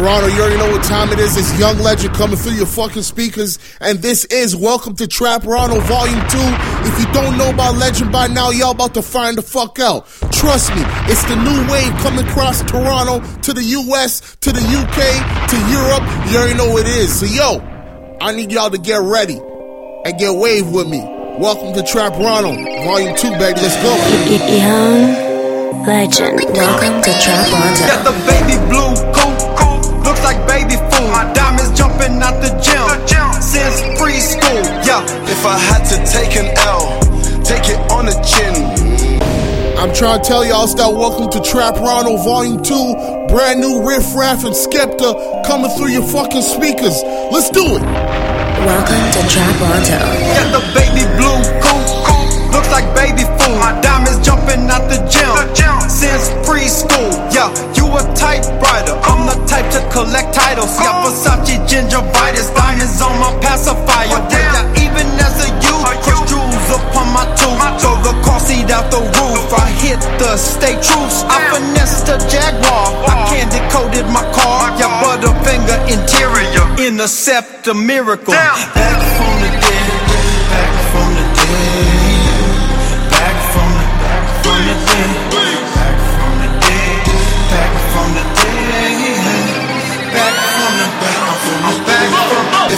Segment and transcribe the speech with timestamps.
[0.00, 1.36] Toronto, you already know what time it is.
[1.36, 3.58] It's Young Legend coming through your fucking speakers.
[3.82, 6.26] And this is Welcome to Trap Toronto Volume 2.
[6.88, 10.06] If you don't know about Legend by now, y'all about to find the fuck out.
[10.32, 15.50] Trust me, it's the new wave coming across Toronto to the US, to the UK,
[15.50, 16.02] to Europe.
[16.32, 17.20] You already know what it is.
[17.20, 17.60] So yo,
[18.22, 21.00] I need y'all to get ready and get wave with me.
[21.38, 22.54] Welcome to Trap Toronto
[22.84, 23.60] Volume 2, baby.
[23.60, 23.94] Let's go.
[24.56, 25.30] Young
[25.84, 27.84] Legend, welcome to Trap Toronto.
[27.84, 29.49] Got the baby blue coupe, looks
[30.30, 31.10] like baby food.
[31.10, 32.86] My diamonds jumping out the gym
[33.42, 34.62] since preschool.
[34.86, 37.02] Yeah, If I had to take an L,
[37.42, 38.54] take it on the chin.
[39.74, 43.26] I'm trying to tell y'all it's that Welcome to Trap Toronto Volume 2.
[43.26, 47.02] Brand new Riff Raff and Skepta coming through your fucking speakers.
[47.34, 47.82] Let's do it.
[47.82, 49.98] Welcome to Trap Toronto.
[49.98, 53.58] got the baby blue coupe, looks like baby food.
[53.58, 55.34] My diamonds jumping out the gym
[55.90, 57.10] since preschool.
[57.34, 59.19] Yeah, you a typewriter, I'm the
[59.50, 60.70] type to collect titles.
[60.78, 64.22] Yeah, Versace gingivitis, diamonds on my pacifier.
[64.30, 67.58] Yeah, even as a youth, crush jewels upon my tooth.
[67.82, 69.50] Throw the car seat out the roof.
[69.50, 71.26] I hit the state troops.
[71.26, 72.86] I finessed a Jaguar.
[73.10, 74.70] I candy coated my car.
[74.78, 76.64] Yeah, butterfinger interior.
[76.78, 78.32] Intercept a miracle.
[78.32, 79.90] Back from the dead.
[80.54, 81.99] Back from the dead.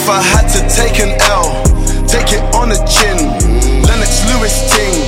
[0.02, 1.62] If I had to take an L,
[2.10, 3.22] take it on the chin.
[3.86, 4.98] Lennox Lewis ting,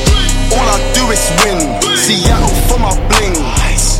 [0.54, 1.58] all I do is win.
[1.98, 3.34] Seattle for my bling,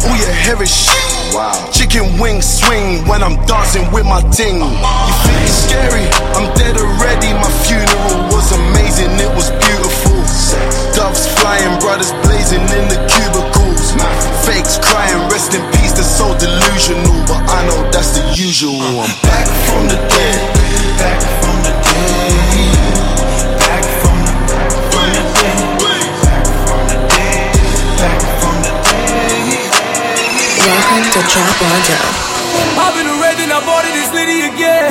[0.07, 1.35] all you hear is shit.
[1.75, 4.63] Chicken wings swing when I'm dancing with my ting.
[4.63, 6.07] You think it's scary?
[6.39, 7.35] I'm dead already.
[7.43, 10.15] My funeral was amazing, it was beautiful.
[10.95, 13.99] Doves flying, brothers blazing in the cubicles.
[14.47, 17.19] Fakes crying, rest in peace, they're so delusional.
[17.27, 18.79] But I know that's the usual.
[18.79, 20.64] I'm back from the dead.
[21.05, 22.33] Back from the dead.
[23.61, 25.69] Back from the back from the dead.
[26.25, 27.53] Back from the dead.
[28.01, 29.69] Back from the dead.
[30.65, 32.01] Welcome to Trap Toronto.
[32.81, 34.89] Hop in the red, then I bought it, it's Liddy again.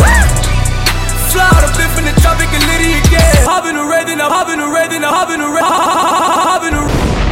[1.34, 3.50] Fly out a bit from the tropic and Liddy again.
[3.50, 5.50] Hop in the red, then I hop in the red, then I hop in the
[5.50, 5.66] red.
[5.66, 7.23] Hop in the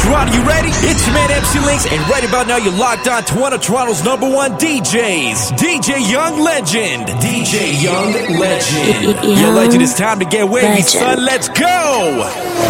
[0.00, 0.72] Toronto, you ready?
[0.88, 3.60] It's your man MC Links, and right about now you're locked on to one of
[3.60, 7.04] Toronto's number one DJs, DJ Young Legend.
[7.20, 9.20] DJ Young Legend.
[9.38, 10.88] Your legend, it's time to get wavy, Legend.
[10.88, 11.24] son.
[11.24, 11.68] Let's go.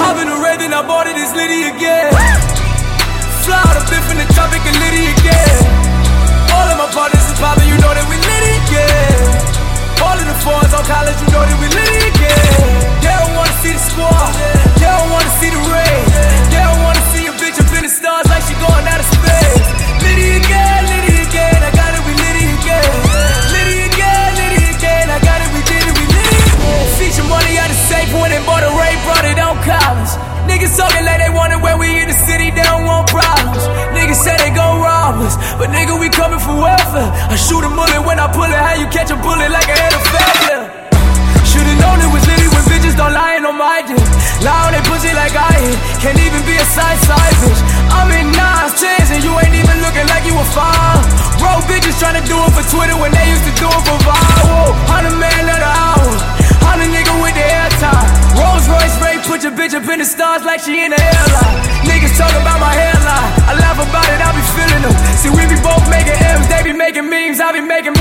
[0.03, 2.11] Hop in the red, then I bought it, it's Liddy again.
[3.47, 5.59] Fly out a bit from the tropic and Liddy again.
[6.51, 9.23] All of my partners is poppin', you know that we Liddy again.
[10.03, 12.59] All of the fours on college, you know that we Liddy again.
[13.07, 14.35] They don't wanna see the squad,
[14.83, 16.40] they don't wanna see the rain.
[17.91, 19.67] The stars like she going out of space.
[19.99, 22.93] Liddy again, Liddy again, I got it, we Liddy again.
[23.51, 26.87] Liddy again, Liddy again, I got it, we did it, we Liddy again.
[27.03, 30.13] Feature money out the safe when they bought a Ray, brought it on college.
[30.47, 33.67] Niggas talking like they want it when we in the city, they don't want problems.
[33.91, 37.11] Niggas say they gon' rob us, but nigga, we coming for welfare.
[37.11, 39.75] I shoot a bullet when I pull it, how you catch a bullet like a
[39.75, 40.63] head of failure?
[41.43, 43.99] Should've known it was litty when bitches don't lying on my dick.
[44.47, 45.79] Lie on they pussy like I hit.
[45.99, 47.61] Can't even be a side side bitch.
[47.93, 51.03] I'm in nines, tens, and you ain't even looking like you a fine.
[51.39, 54.73] Bro, bitches tryna do it for Twitter when they used to do it for viral.
[54.89, 56.11] Hundred man of the hour.
[56.65, 58.09] Hundred nigga with the airtime.
[58.39, 61.57] Rolls Royce Ray, put your bitch up in the stars like she in the airline.
[61.85, 63.31] Niggas talk about my hairline.
[63.45, 64.95] I laugh about it, I be feeling them.
[65.19, 68.00] See, we be both making M's, they be making memes, I be making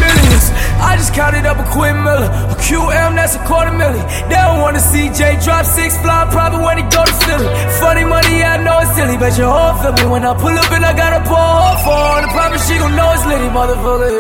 [1.19, 2.31] counted up a Quinn Miller.
[2.53, 4.05] A QM, that's a quarter million.
[4.31, 7.49] They don't wanna see Jay drop six fly profit when he go to Philly.
[7.83, 10.85] Funny money, I know it's silly, but your whole me when I pull up and
[10.87, 12.21] I got a her for her.
[12.23, 14.15] The profit, she gon' know it's litty, motherfucker.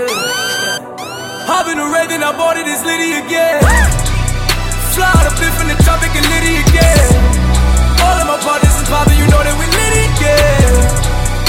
[1.69, 3.61] In the red, then I bought it, it's litty again.
[4.95, 7.07] Fly out a bit from the tropic and litty again.
[8.03, 10.71] All of my partners is poppin', you know that we litty again.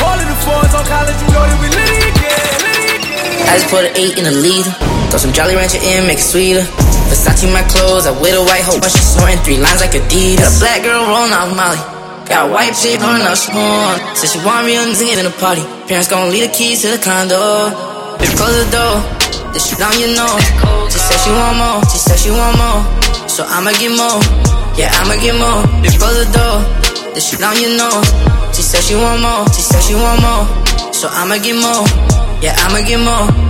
[0.05, 2.55] All of the fours on college, you know that we litty again.
[2.69, 3.49] Litty again.
[3.49, 5.00] I just put an eight in a liter.
[5.11, 6.63] Throw some Jolly Rancher in, make it sweeter.
[7.11, 8.79] Versace my clothes, I wear the white hope.
[8.87, 10.39] She snorting three lines like Adidas.
[10.39, 11.83] Got a black girl rolling off Molly.
[12.31, 13.99] Got a white chick rolling off Sean.
[14.15, 15.67] Said she want real niggas in the party.
[15.91, 17.75] Parents gon' leave the keys to the condo.
[18.23, 19.03] Bitch, close the door.
[19.51, 20.47] This shit on your nose.
[20.95, 21.83] She said she want more.
[21.91, 22.81] She said she want more.
[23.27, 24.23] So I'ma get more.
[24.79, 25.67] Yeah, I'ma get more.
[25.83, 26.63] Bitch, close the door.
[27.19, 28.07] This shit on your nose.
[28.55, 29.43] She said she want more.
[29.51, 30.47] She said she want more.
[30.95, 31.83] So I'ma get more.
[32.39, 33.50] Yeah, I'ma get more.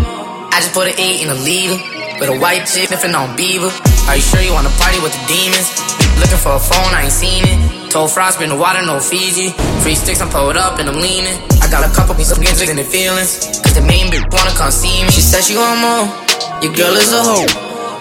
[0.51, 1.79] I just put an eight in a liter.
[2.21, 3.73] With a white chick sniffing on Beaver.
[4.11, 5.73] Are you sure you wanna party with the demons?
[6.21, 7.59] Looking for a phone, I ain't seen it.
[7.89, 9.57] Told Frost, been the water, no Fiji.
[9.81, 11.33] Free sticks, I'm pulled up and I'm leaning.
[11.65, 13.49] I got a couple pieces of games in the feelings.
[13.65, 15.09] Cause the main bitch wanna come see me.
[15.09, 16.05] She said she want more.
[16.61, 17.49] Your girl is a hoe.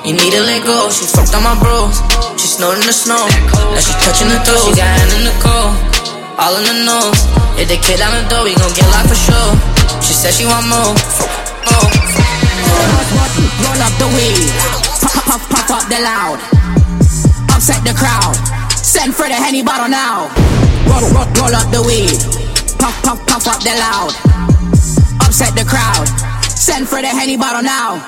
[0.04, 0.92] You need to let go.
[0.92, 1.95] She fucked on my bros.
[2.36, 3.24] She snowed in the snow.
[3.72, 4.68] Now she touching the toes.
[4.68, 5.74] She got hand in the cold.
[6.36, 7.19] All in the nose.
[7.56, 9.52] If the kid out the door, we gon' get locked for sure.
[10.04, 10.92] She said she want more.
[11.72, 12.29] Oh.
[12.59, 14.50] Roll up the weed.
[15.01, 16.39] Puff, puff, puff up the loud.
[17.53, 18.35] Upset the crowd.
[18.73, 20.31] Send for the Henny bottle now.
[20.88, 22.15] Roll, roll, roll up the weed.
[22.79, 24.11] Puff, puff, puff up the loud.
[25.21, 26.07] Upset the crowd.
[26.47, 28.00] Send for the Henny bottle now.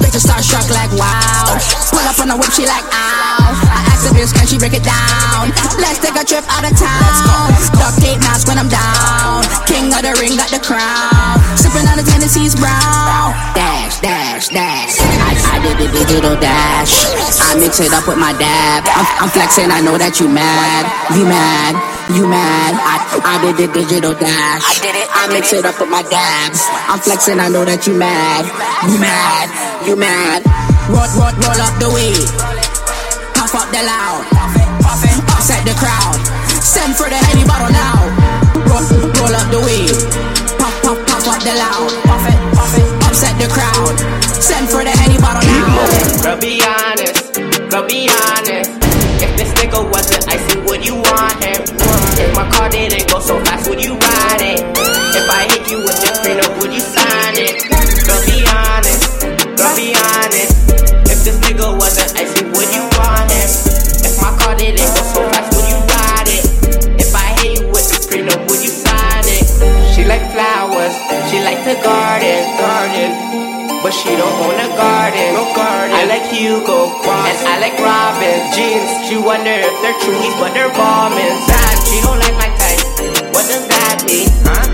[0.00, 1.58] Bitches start struck like wow.
[1.92, 3.52] Pull up on the whip, she like ow.
[3.68, 5.52] I ask the bitch, can she break it down?
[5.80, 7.48] Let's take a trip out of town.
[7.76, 9.44] Duct tape mask when I'm down.
[9.66, 11.39] King of the ring, got the crown.
[11.90, 13.34] On the Tennessee's brown.
[13.50, 14.94] Dash, dash, dash.
[15.02, 17.10] I, I did the digital dash.
[17.42, 18.86] I mix it up with my dab.
[18.86, 20.86] I'm, I'm flexing, I know that you mad.
[21.18, 21.74] You mad,
[22.14, 22.78] you mad.
[22.78, 24.62] I, I did the digital dash.
[24.62, 25.08] I did it.
[25.10, 26.62] I mix it up with my dabs.
[26.86, 28.46] I'm flexing, I know that you mad.
[28.86, 29.50] You mad,
[29.82, 30.46] you mad.
[30.86, 32.22] Roll, roll, roll up the weed.
[33.34, 34.22] Puff up the loud.
[35.34, 36.22] Upset the crowd.
[36.62, 37.98] Send for the Henny bottle now.
[38.62, 38.86] Roll,
[39.18, 40.39] roll up the weed.
[41.40, 43.08] Puff, puff, puff up the loud.
[43.08, 43.96] Upset the crowd.
[44.24, 46.22] Send for the Henny bottle now.
[46.22, 47.34] Girl, be honest,
[47.70, 48.70] girl, be honest.
[49.22, 51.62] If this nigga wasn't icy, would you want him?
[52.20, 54.19] If my car didn't go so fast, would you ride
[71.70, 73.10] to garden, garden.
[73.82, 75.28] But she don't own a garden.
[75.38, 75.94] No garden.
[75.94, 78.90] I like Hugo and I like Robin jeans.
[79.06, 81.36] She wonder if they're truies, but they're bombing.
[81.46, 81.76] Sad.
[81.86, 82.82] She don't like my type.
[83.30, 84.28] What does that mean?
[84.42, 84.66] Huh?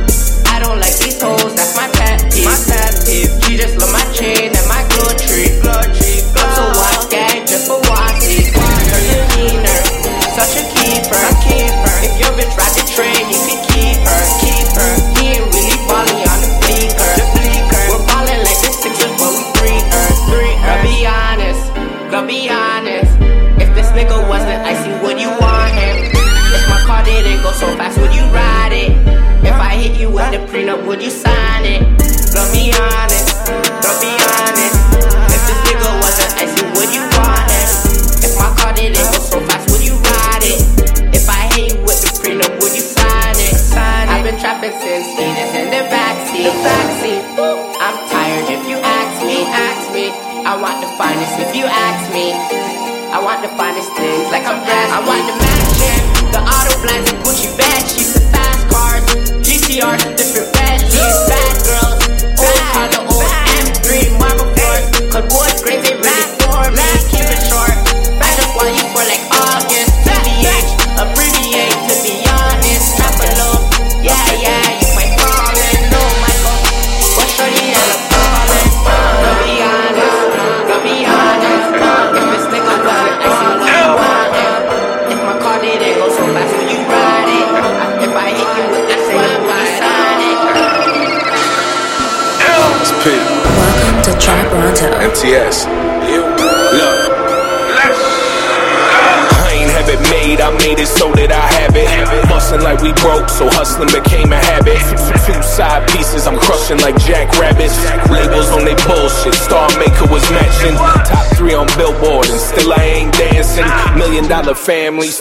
[0.49, 1.53] I don't like these hoes.
[1.55, 2.49] That's my pet peeve.
[2.49, 3.31] My pet peeve.
[3.45, 4.06] She just love my
[22.26, 23.12] Girl, be honest.
[23.62, 26.11] If this nigga wasn't icy, would you want him?
[26.55, 28.90] If my car didn't go so fast, would you ride it?
[29.46, 31.96] If I hit you with the prenup, would you sign it?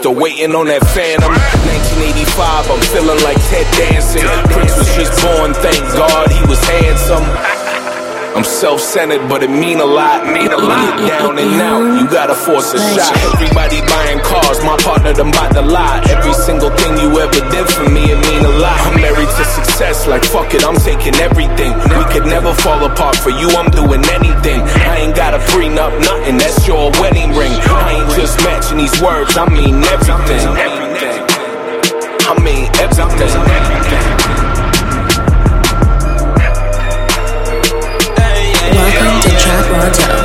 [0.06, 1.34] Still waiting on that phantom.
[1.34, 4.22] 1985, I'm feeling like Ted Danson.
[4.54, 7.26] Prince was just born, thank God he was handsome.
[8.38, 10.28] I'm self-centered, but it mean a lot.
[10.30, 11.00] Mean a lot.
[11.10, 13.18] Down and out, you gotta force a shot.
[13.34, 16.06] Everybody buying cars, my partner done bought the lot.
[16.12, 18.78] Every single thing you ever did for me, it mean a lot.
[18.86, 21.74] I'm married to success, like fuck it, I'm taking everything.
[21.98, 23.16] We could never fall apart.
[23.16, 24.25] For you, I'm doing anything.
[28.86, 29.36] These words.
[29.36, 30.46] I mean everything.
[32.22, 33.32] I mean everything.
[38.76, 40.25] Welcome to Trapronto.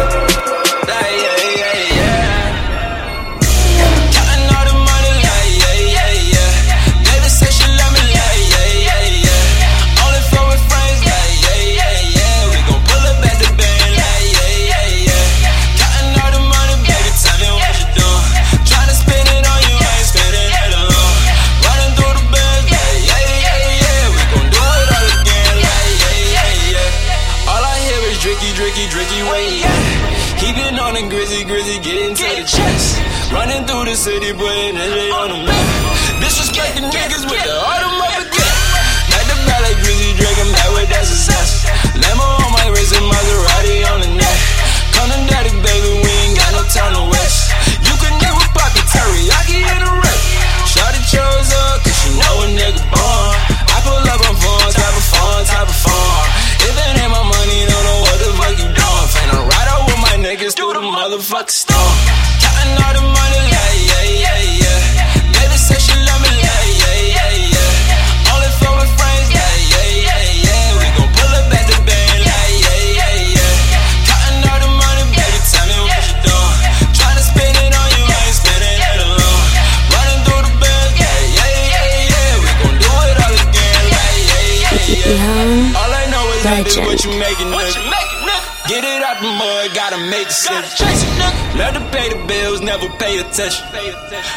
[90.49, 91.59] Gotta chase it, nigga.
[91.59, 93.64] Learn to pay the bills, never pay attention.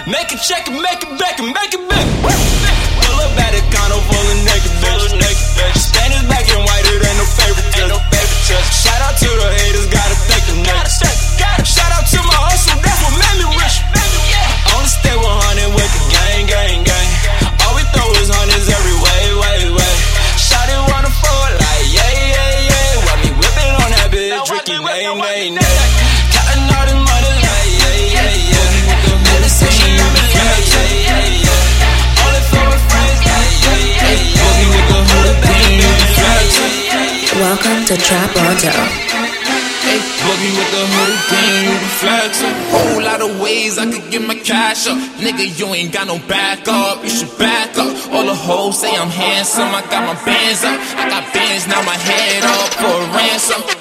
[0.06, 2.06] Make a check and make it back and make it back.
[3.02, 6.03] Pull up at a condo full of niggas, bitch.
[44.88, 44.98] up.
[45.20, 47.04] Nigga, you ain't got no backup.
[47.04, 47.92] You should back up.
[48.12, 49.70] All the hoes say I'm handsome.
[49.70, 50.80] I got my bands up.
[50.98, 53.73] I got bands, now my head up for a ransom.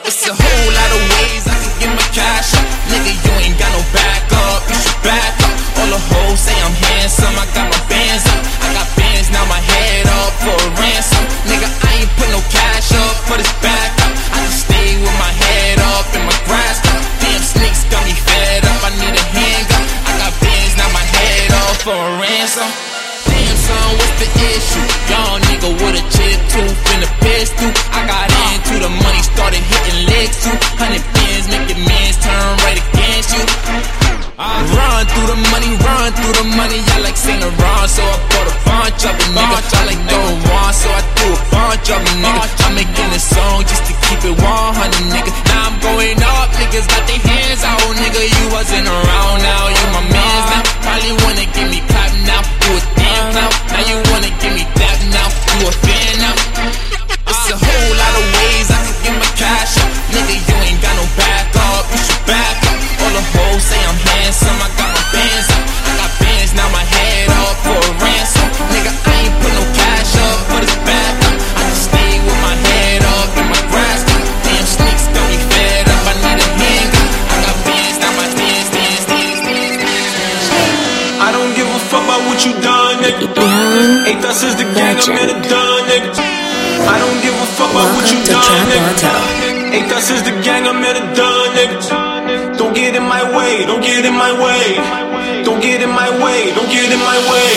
[94.03, 95.45] get in my way.
[95.45, 96.51] Don't get in my way.
[96.59, 97.55] Don't get in my way.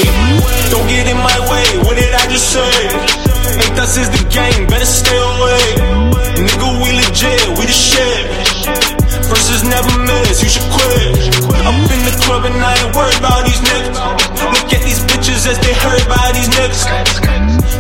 [0.70, 1.66] Don't get in my way.
[1.82, 2.70] What did I just say?
[3.66, 4.70] Ain't that is the game.
[4.70, 5.66] Better stay away.
[6.38, 7.42] Nigga, we legit.
[7.58, 8.30] We the shit.
[9.26, 10.46] Verses never miss.
[10.46, 11.34] You should quit.
[11.66, 13.98] I'm in the club and I ain't worried about these niggas.
[14.38, 16.86] Look at these bitches as they hurt by these niggas.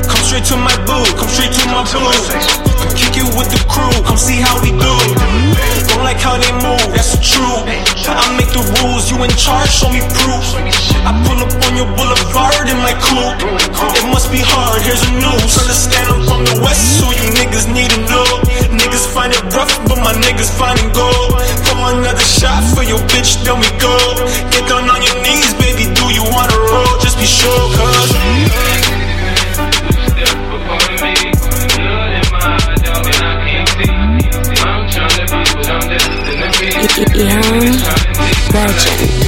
[0.09, 2.33] Come straight to my booth, Come straight to my booth.
[2.97, 3.93] Kick it with the crew.
[4.09, 7.57] Come see how we do don't like how they move, that's true.
[8.11, 10.43] I make the rules, you in charge, show me proof.
[11.07, 13.39] I pull up on your boulevard in my coupe.
[13.39, 15.51] It must be hard, here's the news.
[15.55, 18.27] Understand I'm from the west, so you niggas need to know.
[18.75, 21.31] Niggas find it rough, but my niggas finding gold.
[21.71, 23.95] Come another shot for your bitch, then we go.
[24.51, 26.91] Get down on your knees, baby, do you wanna roll?
[26.99, 28.74] Just be sure, cause.
[36.85, 37.15] Young
[38.53, 39.25] Legend.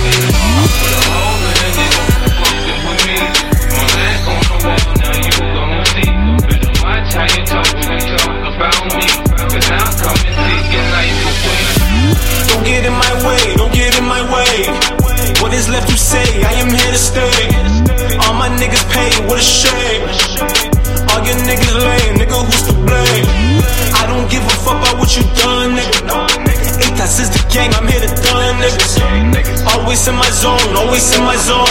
[15.70, 17.38] left you say I am here to stay.
[18.24, 20.04] All my niggas paid, what a shame.
[21.10, 22.37] All your niggas lame, nigga.
[29.98, 31.66] Always in my zone, always in my zone.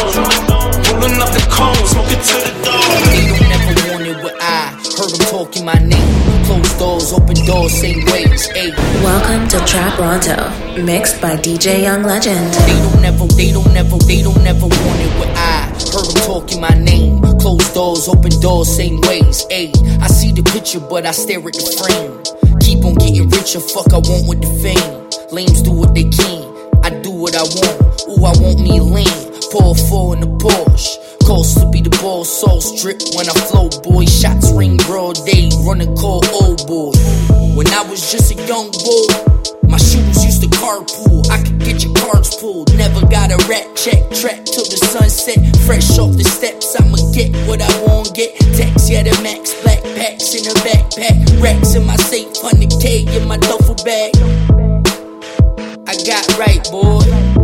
[0.90, 2.83] Rolling up the cone, smoking to the dawn.
[3.06, 6.11] They don't never want it what I heard them talking my name.
[6.45, 8.49] Closed doors, open doors, same ways.
[8.49, 8.75] Ayy.
[9.06, 12.52] Welcome to Trapronto, mixed by DJ Young Legend.
[12.66, 16.26] They don't never, they don't never, they don't never want it what I heard them
[16.26, 17.23] talking my name.
[17.38, 19.47] Closed doors, open doors, same ways.
[19.52, 19.71] Ayy.
[20.02, 22.59] I see the picture, but I stare at the frame.
[22.59, 25.06] Keep on getting richer, fuck I want with the fame.
[25.30, 26.42] Lames do what they can,
[26.83, 27.86] I do what I want.
[28.25, 29.06] I want me lean.
[29.52, 30.99] Four four in the Porsche.
[31.26, 34.06] Cost to be the ball, soul strip when I flow, boy.
[34.06, 36.94] Shots ring broad day, running call old boy.
[37.54, 39.06] When I was just a young boy,
[39.68, 41.23] my shoes used to carpool.
[41.30, 42.75] I could get your cards pulled.
[42.75, 45.38] Never got a rat check, track till the sunset.
[45.66, 48.35] Fresh off the steps, I'ma get what I want, get.
[48.58, 51.14] Text, yeah, the max, black packs in a backpack.
[51.42, 54.14] Racks in my safe, 100k in my duffel bag.
[55.87, 57.36] I got right, boy.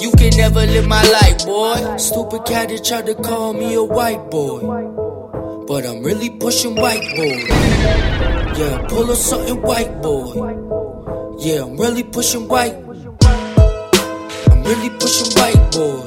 [0.00, 1.96] You can never live my life, boy.
[1.98, 4.60] Stupid cat that tried to call me a white boy.
[5.66, 7.44] But I'm really pushing white boy.
[8.58, 10.34] Yeah, pull up something white boy.
[11.38, 12.74] Yeah, I'm really pushing white.
[14.50, 16.02] I'm really pushing white boy.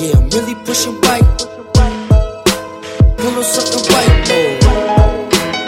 [0.00, 1.38] Yeah, I'm really pushing white.
[3.18, 4.58] Pull up something white boy.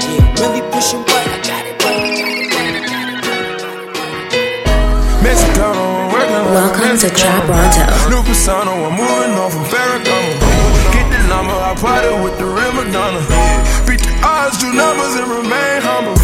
[0.05, 1.16] Yeah, I'm really pushing white.
[6.57, 7.85] Welcome to Trapronto.
[8.09, 9.37] New persona, I'm moving
[9.69, 10.01] from.
[10.89, 13.21] Get the number, I party with the real Madonna.
[13.85, 16.17] Beat the odds, do numbers, and remain humble.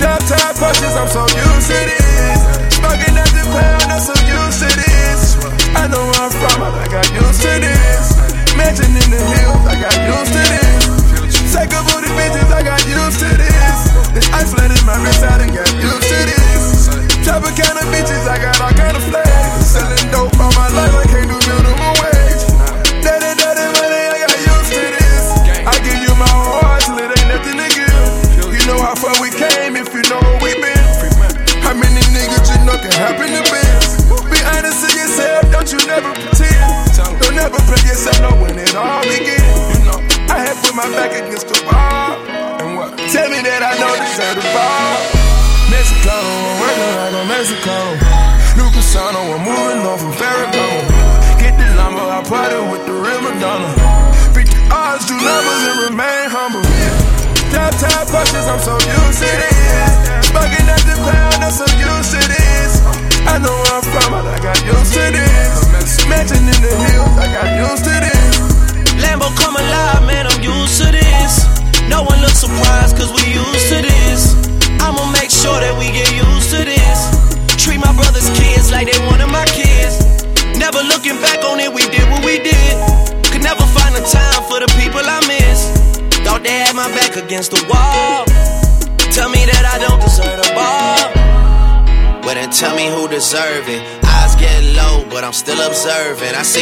[0.00, 2.40] Tap punches, I'm so used to this.
[2.80, 2.96] At
[3.28, 4.71] the pound, so used to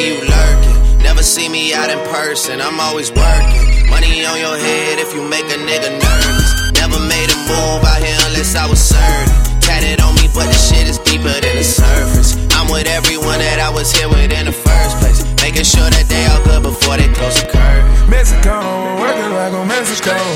[0.01, 1.03] see you lurking.
[1.03, 2.61] Never see me out in person.
[2.61, 3.65] I'm always working.
[3.93, 6.51] Money on your head if you make a nigga nervous.
[6.81, 9.61] Never made a move out here unless I was certain.
[9.61, 12.37] Tatted on me, but the shit is deeper than the surface.
[12.57, 15.21] I'm with everyone that I was here with in the first place.
[15.45, 17.85] Making sure that they all good before they close the curtain.
[18.09, 20.33] Mexicano, working like a Mexicano.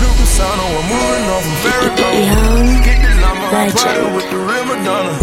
[0.00, 2.84] New persona, I'm moving on from Ferragamo.
[2.84, 5.14] Get the number, I party with the real Madonna.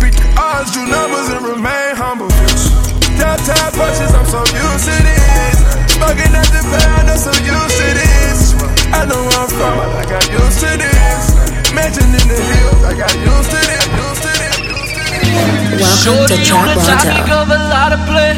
[0.00, 2.30] Beat the odds, do numbers, and remain humble.
[3.16, 5.56] Tap tap punches, I'm so used to this.
[5.96, 8.52] Smoking at the pound, I'm so used to this.
[8.92, 11.24] I know where I'm from, I got used to this.
[11.72, 13.82] Mansion in the hills, I got used to this.
[13.88, 14.56] Used to this.
[15.80, 18.36] Welcome to Shorty Trap on the topic of a lot of play.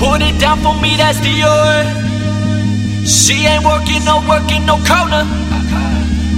[0.00, 1.86] Put it down for me, that's the word.
[3.06, 5.24] She ain't working, no working, no corner.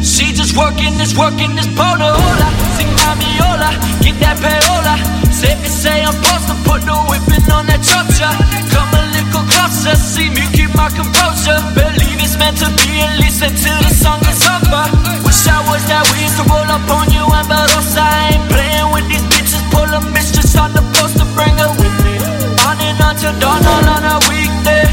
[0.03, 2.15] She just working this, working this pona.
[2.15, 3.71] Hola, sing mami, hola,
[4.03, 5.16] get that payola.
[5.37, 8.31] Me say I'm supposed to put no whipping on that chocha.
[8.73, 11.61] Come a little closer, see me keep my composure.
[11.77, 14.89] Believe it's meant to be, and listen till the song is over.
[15.29, 18.01] Wish I was that used to roll up on you, and Barossa.
[18.01, 21.97] I ain't playing with these bitches, pull a mistress on the to bring her with
[22.01, 22.17] me.
[22.65, 24.89] On and on till dawn, all on a weekday.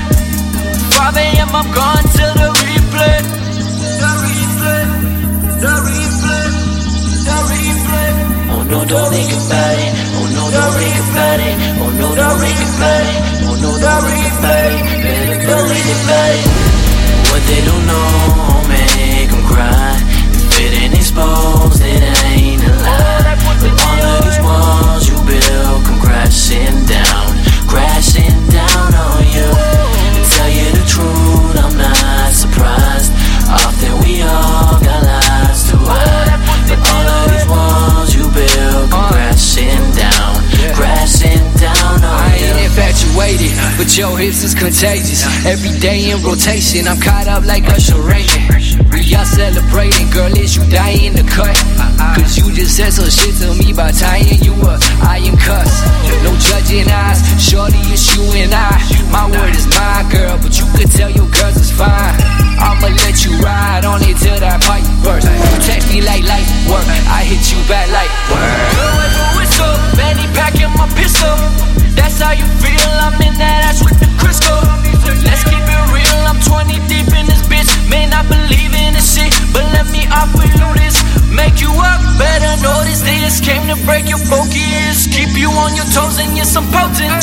[0.91, 1.55] 5 a.m.
[1.55, 3.15] I'm gone till the replay.
[3.95, 4.83] The replay,
[5.63, 6.47] the replay,
[7.31, 8.11] the replay.
[8.51, 9.82] Oh no, don't think about it
[11.33, 11.51] buddy.
[11.81, 13.15] Oh no, the Ricky buddy.
[13.49, 13.93] Oh no, the
[17.31, 18.13] What they don't know
[19.49, 19.97] cry.
[20.33, 23.35] If it ain't exposed, it ain't a lie.
[23.61, 26.62] But all of these walls you build come crashing.
[43.79, 45.25] With your hips is contagious.
[45.45, 48.93] Every day in rotation, I'm caught up like a Raymond.
[48.93, 51.57] We are celebrating, girl, is you dying to cut?
[52.15, 54.52] Cause you just said some shit to me by tying you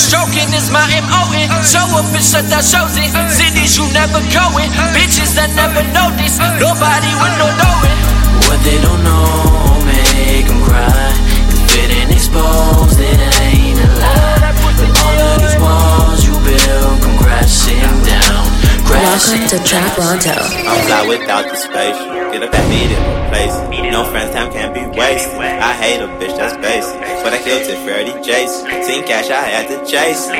[0.00, 1.52] Stroking is my M.O.N.
[1.60, 4.72] Show up and shut down shows in cities you never going.
[4.96, 7.98] Bitches that never notice, nobody would know knowing.
[8.48, 10.88] What they don't know make them cry.
[11.52, 14.56] If it ain't exposed, it ain't a lie.
[14.80, 18.48] But all of these walls you build come crashing down.
[18.88, 20.36] Welcome to Trap Ronto.
[20.64, 22.00] I'm fly without the space.
[22.32, 23.79] Get up and beat it, replace it.
[23.90, 25.35] No friends, time can't be wasted.
[25.35, 26.94] I hate a bitch that's basic.
[27.26, 28.70] But I killed it, Freddie Jason.
[28.87, 30.38] Seen cash, I had to chase it.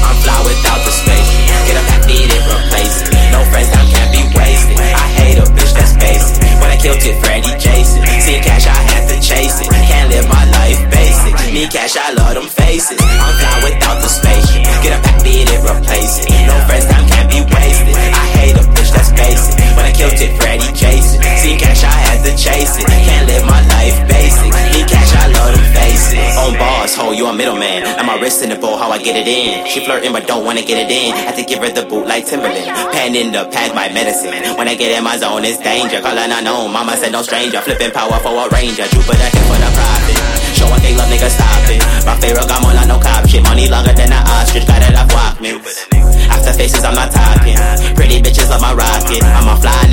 [0.00, 1.28] I'm fly without the space.
[1.68, 3.12] Get up and beat it, replace it.
[3.36, 4.80] No friends, time can't be wasted.
[4.80, 6.40] I hate a bitch that's basic.
[6.56, 8.00] When I killed it, Freddie Jason.
[8.24, 9.68] Seen cash, I had to chase it.
[9.68, 11.36] Can't live my life basic.
[11.52, 12.96] Need cash, I love them faces.
[12.96, 14.56] I'm fly without the space.
[14.80, 16.32] Get up and beat it, replace it.
[16.48, 17.92] No friends, time can't be wasted.
[17.92, 19.67] I hate a bitch that's basic.
[19.98, 21.18] Killed it, Freddie Jason.
[21.42, 22.86] Seen cash, I had to chase it.
[22.86, 24.46] Can't live my life basic.
[24.70, 26.38] Need cash, I love them faces.
[26.38, 27.82] On bars, ho, you a middleman.
[27.82, 29.66] And my wrist in the bowl, how I get it in.
[29.66, 31.18] She flirting, but don't wanna get it in.
[31.18, 32.70] Had to give her the boot like Timberland.
[32.94, 34.38] Pen in the pad, my medicine.
[34.54, 35.98] When I get in my zone, it's danger.
[35.98, 36.70] Call her unknown.
[36.70, 37.58] Mama said no stranger.
[37.60, 38.86] Flipping power for a ranger.
[38.86, 40.14] Jupiter hit for the profit.
[40.54, 41.82] Show what they love, nigga, stop it.
[42.06, 43.42] My favorite got more like no cop shit.
[43.42, 44.62] Money longer than an ostrich.
[44.62, 45.90] Got it off Walkmans.
[46.30, 47.58] After faces, I'm not talking.
[47.98, 49.22] Pretty bitches love my rocket.
[49.26, 49.87] I'm a fly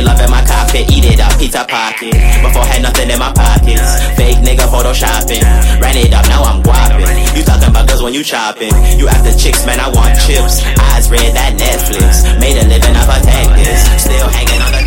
[0.00, 0.40] she loving my.
[0.70, 2.14] Eat it up, pizza pocket.
[2.40, 4.00] Before had nothing in my pockets.
[4.16, 5.42] Fake nigga photoshopping.
[5.82, 7.36] Ran it up, now I'm guapping.
[7.36, 8.72] You talking about girls when you chopping.
[8.96, 10.62] You after chicks, man, I want chips.
[10.94, 12.22] Eyes red, that Netflix.
[12.40, 13.18] Made a living off a
[13.58, 13.82] this.
[14.00, 14.82] Still hanging on the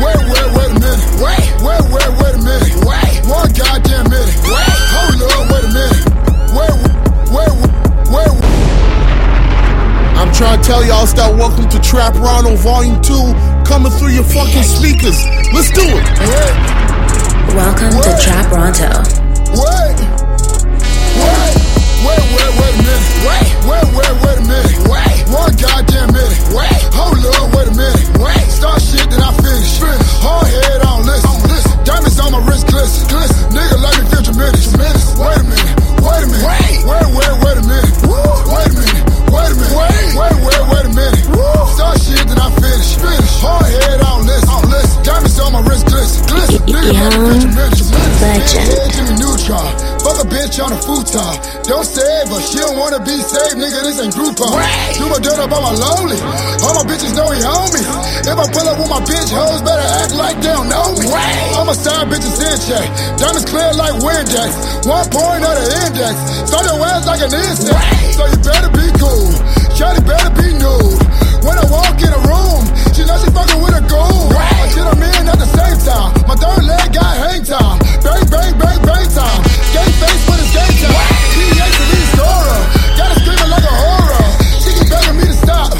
[0.00, 1.04] Wait, wait, wait a minute.
[1.20, 2.72] Wait, wait, wait, wait a minute.
[2.82, 4.36] Wait, one goddamn minute.
[4.48, 6.04] Wait, hold up, wait a minute.
[6.56, 6.72] Wait,
[7.36, 7.52] wait,
[8.12, 8.56] wait, wait.
[10.16, 14.62] I'm trying to tell y'all start welcome to Trapronto Volume 2 coming through your fucking
[14.62, 15.18] speakers.
[15.50, 16.06] Let's do it.
[17.50, 18.94] Welcome to Trapronto.
[19.58, 19.98] Wait,
[21.18, 21.50] wait,
[22.06, 23.06] wait, wait, wait a minute.
[23.26, 24.76] Wait, wait, wait, wait a minute.
[24.86, 26.38] Wait, one goddamn minute.
[26.54, 28.06] Wait, hold up, wait a minute.
[28.22, 29.82] Wait, start shit that I finish.
[30.22, 31.34] Hard head on listen.
[31.82, 33.08] Diamonds on my wrist glisten.
[33.10, 33.50] glisten.
[33.50, 34.70] Nigga let me feel tremendous.
[34.70, 35.10] tremendous.
[35.18, 35.74] Wait a minute.
[36.06, 36.46] Wait a minute.
[36.46, 37.90] Wait, wait, wait, wait a minute.
[38.06, 39.02] Wait a minute.
[39.26, 39.74] Wait a minute.
[39.74, 41.24] Wait, wait, wait, wait a minute.
[41.74, 43.34] Start shit that I finish.
[43.42, 44.48] Hard head on listen.
[44.50, 45.02] on listen.
[45.04, 46.26] Diamonds on my wrist glisten.
[46.26, 46.60] glisten.
[46.66, 48.06] Nigga let me feel.
[48.16, 48.92] Legend.
[48.96, 49.70] Jimmy Neutron.
[50.02, 51.34] Fuck a bitch on a futon.
[51.68, 53.78] Don't save her, she don't wanna be saved, nigga.
[53.84, 54.54] This ain't Groupon.
[54.98, 56.18] Do my dirt up on my lonely.
[56.64, 57.82] All my bitches know he on me.
[58.24, 61.06] If I pull up with my bitch hoes, better act like they don't know me.
[61.54, 62.86] All my side bitches in check.
[63.20, 64.50] Diamonds clear like Windex.
[64.86, 66.14] One point of the index.
[66.48, 67.84] Start your ass like an insect.
[68.16, 69.30] So you better be cool.
[69.76, 71.05] Shawty better be nude.
[71.46, 74.34] When I walk in a room, she know she fucking with a goon.
[74.34, 76.10] I get them in at the same time.
[76.26, 77.78] My third leg got hang time.
[78.02, 79.40] Bang, bang, bang, bang time.
[79.70, 81.06] Gay face with his gay time.
[81.38, 82.60] PDA to lead scorer.
[82.98, 84.26] Got her screaming like a horror.
[84.58, 85.70] She keep begging me to stop,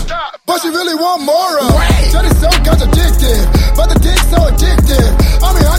[0.47, 1.75] but she really want more of.
[2.15, 3.43] Shawty so contradictive,
[3.75, 5.11] but the dick so addictive.
[5.43, 5.76] I mean, how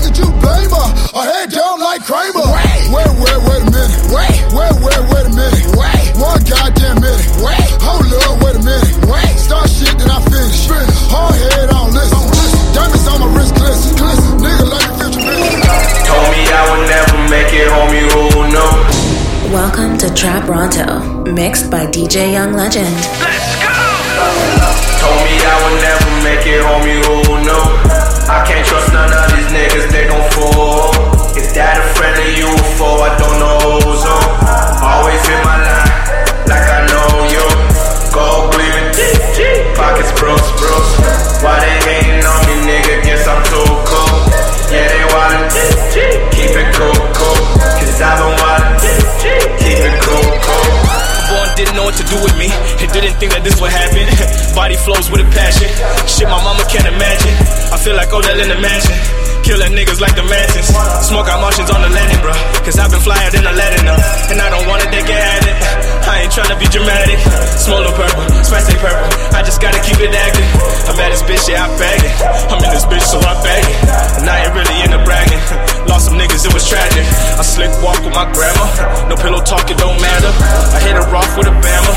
[22.38, 23.27] Young Legend.
[53.28, 54.08] Think that this would happen.
[54.56, 55.68] Body flows with a passion.
[56.08, 57.47] Shit, my mama can't imagine.
[57.88, 59.00] Feel like Odell in the mansion.
[59.48, 60.76] Killing niggas like the mansions.
[61.08, 62.36] Smoke out Martians on the landing, bro.
[62.68, 63.96] Cause I've been flyer than Aladdin, uh.
[64.28, 65.56] And I don't want it, they can have it.
[66.04, 67.16] I ain't tryna be dramatic.
[67.56, 69.08] Small little purple, spicy purple.
[69.32, 70.44] I just gotta keep it active.
[70.92, 72.12] I'm at this bitch, yeah, I bag it.
[72.52, 73.78] I'm in this bitch, so I bag it.
[74.20, 75.40] And I ain't really into bragging.
[75.88, 77.08] Lost some niggas, it was tragic.
[77.40, 78.68] I slick walk with my grandma.
[79.08, 80.32] No pillow talk, it don't matter.
[80.76, 81.96] I hit her off with a bammer.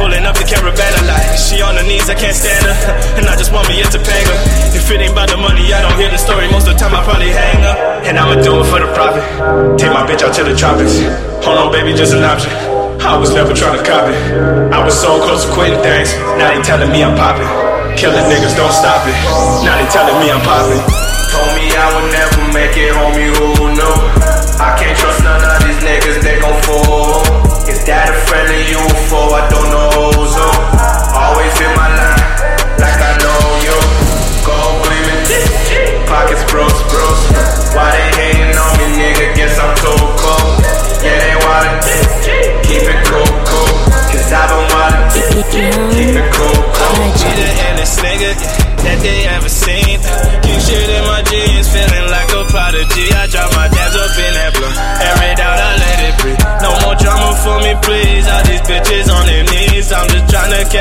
[0.00, 2.76] Pulling up the caravan like she on her knees, I can't stand her.
[3.16, 4.36] And I just want me into Topanga.
[4.76, 6.94] If it ain't about the money, I don't hear the story most of the time.
[6.94, 7.76] I probably hang up.
[8.06, 9.22] And I'ma do it for the profit.
[9.78, 11.02] Take my bitch out to the tropics.
[11.42, 12.50] Hold on, baby, just an option.
[13.02, 14.14] I was never trying to copy.
[14.70, 16.14] I was so close to quitting things.
[16.38, 17.46] Now they telling me I'm popping.
[17.98, 19.16] Killing niggas, don't stop it.
[19.66, 20.82] Now they telling me I'm popping.
[21.34, 23.96] Told me I would never make it, homie, who knew?
[24.62, 27.22] I can't trust none of these niggas, they gon' fall.
[27.66, 29.26] Is that a friend of you for?
[29.34, 29.42] I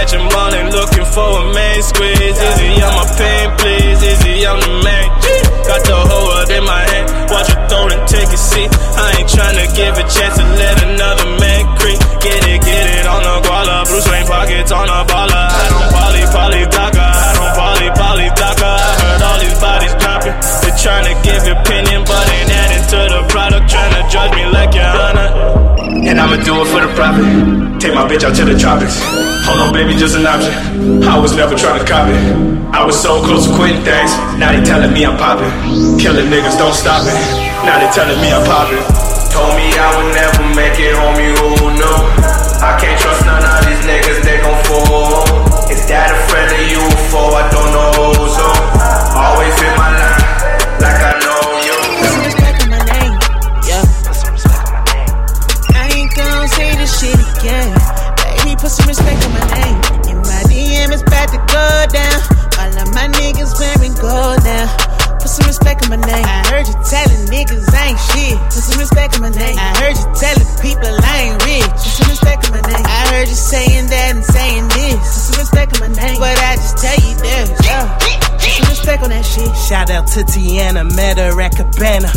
[0.07, 2.37] trying to catch them all and looking for a main squeeze.
[2.37, 4.03] Easy on my pain, please.
[4.03, 5.09] Easy on the main.
[5.65, 7.31] Got the whole world in my hand.
[7.31, 8.69] Watch it throw and take a seat.
[8.97, 11.34] I ain't trying to give a chance to let another
[26.25, 27.21] I'ma do it for the profit.
[27.77, 28.97] Take my bitch out to the tropics.
[29.45, 31.05] Hold on, baby, just an option.
[31.05, 32.17] I was never trying to copy.
[32.73, 34.09] I was so close to quitting things.
[34.41, 35.53] Now they telling me I'm popping.
[36.01, 37.13] Killing niggas, don't stop it.
[37.61, 38.81] Now they telling me I'm popping.
[39.29, 39.64] Told me
[65.99, 66.25] my name.
[66.25, 68.37] I heard you telling niggas I ain't shit.
[68.51, 69.57] Put some respect on my name.
[69.57, 71.71] I heard you telling people I ain't rich.
[71.71, 72.85] Put some respect on my name.
[72.85, 74.99] I heard you saying that and saying this.
[74.99, 76.19] Put some respect on my name.
[76.19, 77.85] But I just tell you this, yeah.
[77.95, 79.51] Put some respect on that shit.
[79.55, 82.11] Shout out to Tiana, met her at Cabana.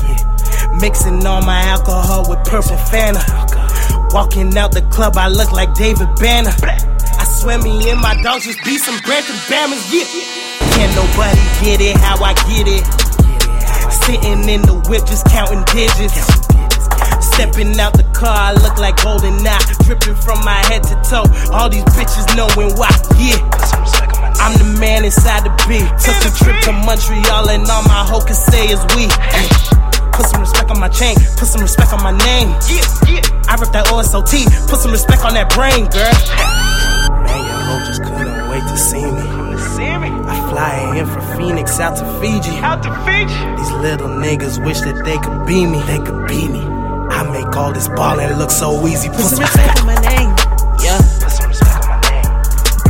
[0.81, 3.23] Mixing all my alcohol with purple Fanta.
[4.13, 6.55] Walking out the club, I look like David Banner.
[7.19, 10.07] I swear me and my dogs just be some Brandon Bammers, yeah.
[10.75, 13.08] Can't nobody get it how I get it.
[14.09, 16.17] Sitting in the whip, just counting digits.
[17.21, 19.61] Stepping out the car, I look like golden eye.
[19.85, 21.29] Dripping from my head to toe.
[21.53, 22.89] All these bitches knowing why,
[23.21, 23.37] yeah.
[24.41, 25.85] I'm the man inside the beat.
[26.01, 29.13] Took a trip to Montreal and all my hoe can say is we.
[30.17, 32.49] Put some respect on my chain, put some respect on my name.
[32.65, 33.45] Yeah, yeah.
[33.45, 36.17] I rip that OSOT, put some respect on that brain, girl.
[37.29, 39.48] Man, your hoe just couldn't wait to see me.
[39.61, 42.57] I fly in from Phoenix out to Fiji.
[42.59, 43.35] Out to Fiji.
[43.57, 45.81] These little niggas wish that they could be me.
[45.83, 46.61] They could be me.
[47.11, 49.09] I make all this ballin' look so easy.
[49.09, 50.31] Put some respect on my name,
[50.85, 50.99] yeah.
[51.19, 52.31] Put some respect on my name.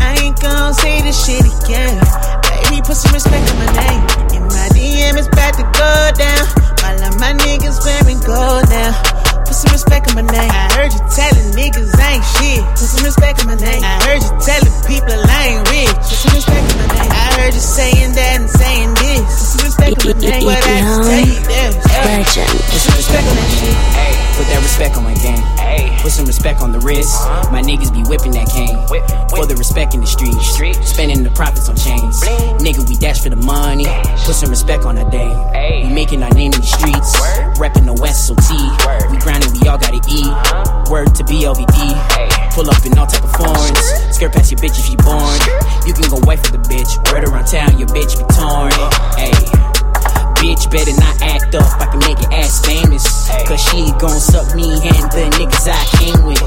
[0.01, 1.97] I ain't gon' say this shit again.
[2.45, 4.03] Baby, put some respect on my name.
[4.37, 6.45] In my DM, it's about to go down.
[6.85, 9.18] All of my niggas wearing gold now.
[9.49, 10.53] Put some respect on my name.
[10.53, 12.61] I heard you telling niggas I ain't shit.
[12.77, 13.81] Put some respect on my name.
[13.81, 15.89] I heard you telling people I ain't rich.
[15.89, 17.09] Put some respect on my name.
[17.09, 19.25] I heard you saying that and saying this.
[19.25, 20.45] Put some respect on my name.
[20.45, 21.81] But I just tell you this.
[21.81, 23.77] Put some respect on that shit.
[24.37, 25.43] Put that respect on my game.
[25.99, 27.11] Put some respect on the wrist.
[27.17, 27.51] Uh-huh.
[27.51, 28.77] My niggas be whipping that cane.
[29.33, 30.93] For the respect in the streets.
[30.93, 32.21] Spending the profits on chains.
[32.63, 33.87] Nigga, we dash for the money.
[34.29, 35.27] Put some respect on our day.
[35.83, 37.17] We making our name in the streets.
[37.59, 38.47] Repping the West OT.
[39.11, 40.91] We grinding, we all gotta eat.
[40.91, 42.53] Word to BLVD.
[42.53, 43.79] Pull up in all type of foreigns.
[44.15, 45.39] Skirt past your bitch if she born.
[45.87, 47.13] You can go wife for the bitch.
[47.13, 48.73] Word around town, your bitch be torn.
[49.17, 49.68] Hey.
[50.39, 53.05] Bitch better not act up, I can make your ass famous.
[53.47, 56.39] Cause she gon' suck me and the niggas I came with.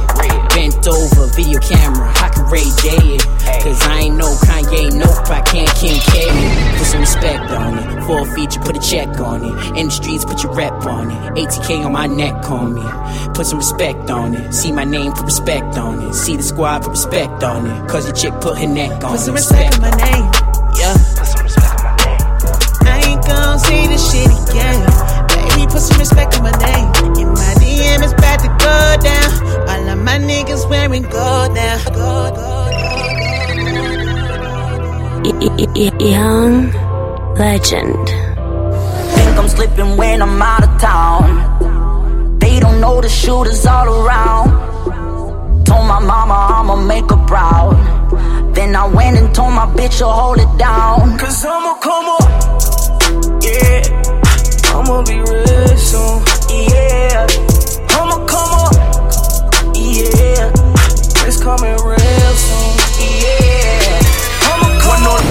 [0.56, 3.23] Bent over, video camera, I can Ray J it.
[3.63, 6.77] Cause I ain't no Kanye, nope, I can't Kim K it.
[6.77, 8.04] Put some respect on it.
[8.06, 9.77] For a feature, put a check on it.
[9.77, 11.45] In the streets, put your rep on it.
[11.45, 13.34] ATK on my neck on me.
[13.34, 14.54] Put some respect on it.
[14.54, 16.13] See my name, put respect on it.
[16.13, 17.89] See the squad, put respect on it.
[17.89, 19.32] Cause your chick put her neck on it.
[19.32, 20.32] respect on my name, yeah.
[20.32, 21.21] Put some respect on my name.
[21.21, 21.21] I
[23.52, 24.80] gon' see this shit again.
[25.28, 26.88] Baby, put some respect on my name.
[27.20, 28.78] In my DM, is bad to go
[29.10, 29.32] down.
[29.70, 31.78] All of my niggas wearing gold now.
[32.00, 32.72] Gold, gold,
[35.76, 36.72] gold, Young
[37.36, 38.08] legend.
[39.16, 42.40] Think I'm slipping when I'm out of town.
[42.40, 44.50] They don't know the shooters all around.
[45.66, 47.76] Told my mama I'ma make her proud.
[48.56, 51.18] Then I went and told my bitch to hold it down.
[51.18, 52.81] Cause I'ma come up
[53.43, 53.82] yeah.
[54.74, 57.28] I'ma be real soon, yeah.
[57.89, 58.74] I'ma come up,
[59.76, 60.52] yeah.
[61.28, 62.71] It's coming real soon,
[63.24, 64.00] yeah.
[64.50, 65.24] I'ma come up.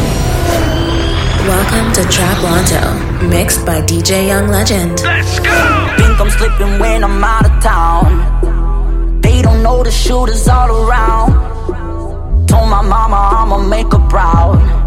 [1.49, 5.01] Welcome to Trapronto, mixed by DJ Young Legend.
[5.03, 5.81] Let's go!
[5.97, 9.21] Think I'm slipping when I'm out of town.
[9.21, 11.33] They don't know the shooters all around.
[12.47, 14.80] Told my mama I'ma make her proud.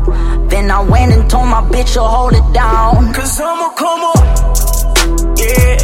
[0.54, 3.12] Then I went and told my bitch to hold it down.
[3.12, 4.22] Cause I'ma come up,
[5.34, 5.82] yeah.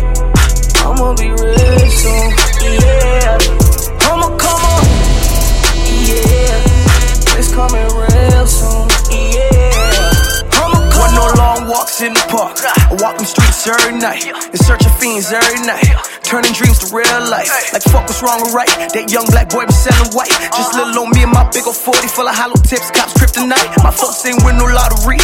[0.86, 2.30] I'ma be real soon,
[2.78, 3.38] yeah.
[4.06, 4.86] I'ma come up,
[6.06, 7.34] yeah.
[7.40, 10.54] It's coming real soon, yeah.
[10.62, 12.62] I'ma come Want no long walks in the park.
[12.90, 14.26] I walk them streets every night.
[14.26, 15.86] In search of fiends every night.
[16.26, 17.50] Turning dreams to real life.
[17.70, 18.70] Like fuck what's wrong or right.
[18.98, 20.34] That young black boy be selling white.
[20.58, 22.90] Just little on me and my big old 40 full of hollow tips.
[22.90, 23.78] Cops kryptonite.
[23.86, 25.22] My folks ain't win no lottery.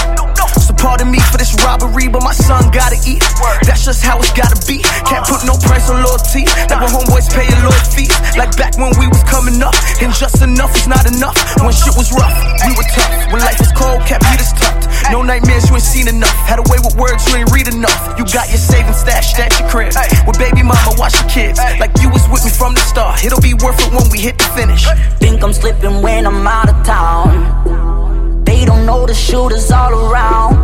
[0.61, 3.25] So pardon me for this robbery, but my son gotta eat.
[3.65, 4.85] That's just how it's gotta be.
[5.09, 6.45] Can't put no price on loyalty.
[6.69, 8.13] Like when homeboys pay a lawyer fees.
[8.37, 9.73] Like back when we was coming up.
[10.05, 11.37] And just enough was not enough.
[11.65, 13.09] When shit was rough, we were tough.
[13.33, 14.85] When life was cold, kept Peters tucked.
[15.09, 16.33] No nightmares, you ain't seen enough.
[16.49, 18.19] Had a way with words, you ain't read enough.
[18.19, 19.93] You got your savings stashed at your crib.
[20.27, 21.57] With baby mama, watch your kids.
[21.79, 23.23] Like you was with me from the start.
[23.23, 24.83] It'll be worth it when we hit the finish.
[25.23, 28.43] Think I'm slipping when I'm out of town.
[28.43, 30.55] They don't know the shooters all around.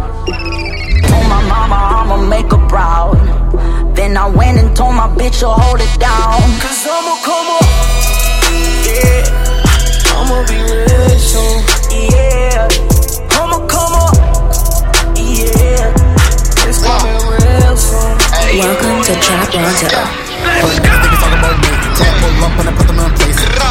[1.08, 3.16] Told my mama I'ma make her proud.
[3.96, 6.42] Then I went and told my bitch to hold it down.
[6.60, 7.68] Cause I'ma come up,
[8.88, 9.24] yeah.
[10.18, 11.58] I'ma be real soon,
[12.12, 12.91] yeah.
[18.54, 20.12] Welcome to Trap place.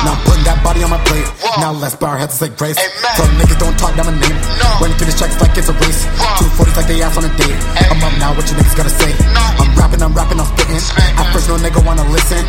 [0.04, 1.26] Now I'm putting that body on my plate.
[1.58, 2.78] Now let's bow our heads and say grace.
[3.16, 4.38] So niggas don't talk down my name.
[4.80, 6.06] Running through the checks like it's a race.
[6.40, 7.58] Two forties like they ass on a date.
[7.90, 9.12] I'm up now, what you niggas gotta say?
[9.60, 10.80] I'm rapping, I'm rapping, I'm spitting.
[11.20, 12.40] At first, no nigga wanna listen.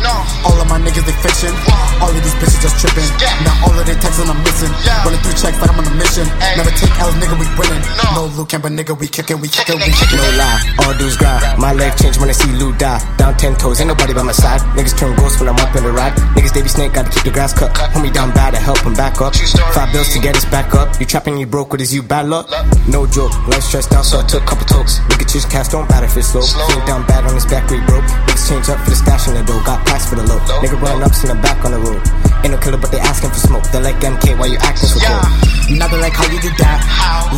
[0.46, 1.52] All of my niggas, they fiction.
[2.00, 3.08] All of these bitches just tripping.
[3.44, 4.72] Now all of their texts I'm missing.
[5.04, 6.24] Running through checks like I'm on a mission.
[6.56, 7.82] Never take L's, nigga, we winning.
[8.16, 10.16] No Luke, but nigga, we kicking, we kicking, we kicking.
[10.16, 11.42] No lie, all dudes grind.
[11.60, 13.02] My life changed when I see Lou die.
[13.18, 14.60] Down ten toes, ain't nobody by my side.
[14.78, 16.14] Niggas turn ghosts when I'm up in the ride.
[16.38, 17.76] Niggas, they be snake, gotta keep the grass cut.
[17.76, 19.34] Hold me down bad to help him back up.
[19.74, 21.00] Five bills to get us back up.
[21.00, 22.48] You trapping, you broke, what is you bad luck?
[22.86, 25.00] No joke, life stressed out, so I took a couple tokes.
[25.10, 26.42] Nigga, choose cast, don't bad if it's slow.
[26.42, 28.04] Feel down bad on his back, we broke.
[28.04, 30.38] Niggas change up for the stash in the dough, got packs for the low.
[30.60, 32.31] Nigga run ups in the back on the road.
[32.42, 33.64] Ain't no killer, but they asking for smoke.
[33.70, 35.78] They like MK, why you acting so cold?
[35.78, 36.82] Nothing like how you do that.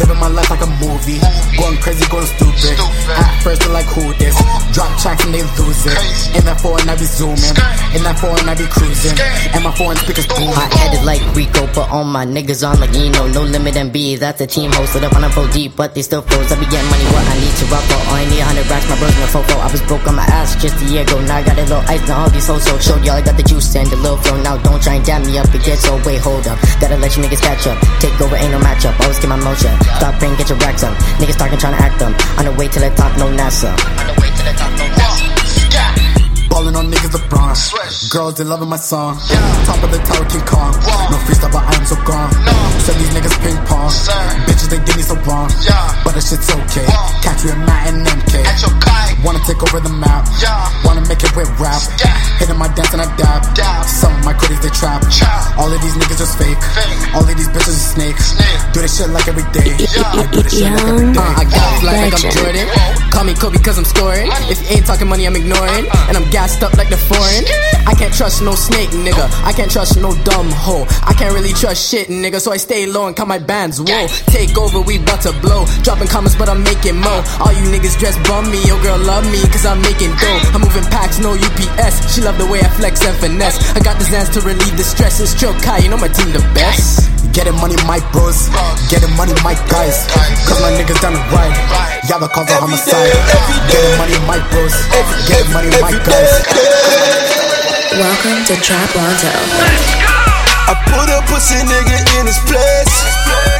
[0.00, 1.20] Living my life like a movie.
[1.60, 2.74] Going crazy, going stupid.
[3.12, 4.34] At first, they're like, who this?
[4.72, 5.94] Drop tracks and they lose it.
[6.34, 7.54] In that foreign, I be zooming.
[7.92, 9.14] In that foreign, I be cruising.
[9.52, 10.56] And my foreign speakers booming.
[10.56, 13.28] Hot headed like Rico, but all my niggas on like Eno.
[13.28, 16.02] No limit and B, that's the team hosted up on a pro deep, but they
[16.02, 16.50] still froze.
[16.50, 18.00] I be getting money, what I need to rock for.
[18.08, 19.60] Oh, I need 100 racks, my bros in the fofo.
[19.60, 21.20] I was broke on my ass just a year ago.
[21.28, 23.36] Now I got a little ice, now all these hoes so showed y'all I got
[23.36, 24.40] the juice and the little flow.
[24.42, 26.58] Now don't try and damn me up, it gets so wait, hold up.
[26.80, 27.78] Gotta let you niggas catch up.
[28.00, 28.98] Take over, ain't no matchup.
[29.00, 29.74] Always get my motion.
[29.98, 30.94] Stop praying, get your racks up.
[31.18, 32.14] Niggas talking, trying to act them.
[32.38, 33.70] On the way to the top, no NASA.
[33.70, 35.03] On the way to the top, no NASA.
[36.64, 37.52] Ballin' on niggas LeBron.
[38.08, 39.20] Girls, they loving my song.
[39.28, 39.64] Yeah.
[39.68, 40.72] Top of the tower, King Kong.
[41.12, 42.32] No freestyle, but I am so gone.
[42.40, 42.56] No.
[42.80, 43.92] Send these niggas ping pong.
[44.48, 45.52] Bitches, they give me so wrong.
[45.60, 45.76] Yeah.
[46.04, 46.88] But that shit's okay.
[47.20, 48.40] Catch you at Matt and MK.
[49.20, 50.24] Wanna take over the map.
[50.88, 51.84] Wanna make it with rap.
[52.40, 53.44] Hitting my dance and I dab.
[53.84, 55.04] Some of my critics, they trap.
[55.60, 56.56] All of these niggas just fake.
[56.56, 57.12] fake.
[57.12, 58.32] All of these bitches are snakes.
[58.72, 59.84] Do this shit like every day.
[60.00, 61.20] I do this shit like every day.
[61.20, 62.66] Uh, I got fly like I'm Jordan.
[63.12, 64.28] Call me Kobe cause I'm scoring.
[64.48, 65.84] If you ain't talking money, I'm ignoring.
[66.08, 67.44] And I'm gassed up like the foreign.
[67.86, 69.26] I can't trust no snake, nigga.
[69.44, 70.86] I can't trust no dumb hoe.
[71.02, 72.40] I can't really trust shit, nigga.
[72.40, 73.80] So I stay low and count my bands.
[73.80, 75.64] Whoa, take over, we bout to blow.
[75.82, 77.24] Dropping comments, but I'm making mo.
[77.40, 78.60] All you niggas dress bum me.
[78.66, 80.40] Your girl love me cause I'm making dough.
[80.54, 82.14] I'm moving packs, no UPS.
[82.14, 83.58] She love the way I flex and finesse.
[83.74, 85.20] I got the Zans to relieve the stress.
[85.20, 87.13] It's Joe Kai, you know my team the best.
[87.34, 88.48] Getting money, my bros.
[88.88, 90.06] Getting money, my guys.
[90.46, 91.50] Cause my niggas down the ride.
[92.08, 93.10] Y'all the cause of homicide.
[93.68, 94.72] Getting money, my bros.
[95.26, 96.30] Getting money, my guys.
[97.90, 100.13] Welcome to Trapronto.
[100.64, 102.94] I put a pussy nigga in his place.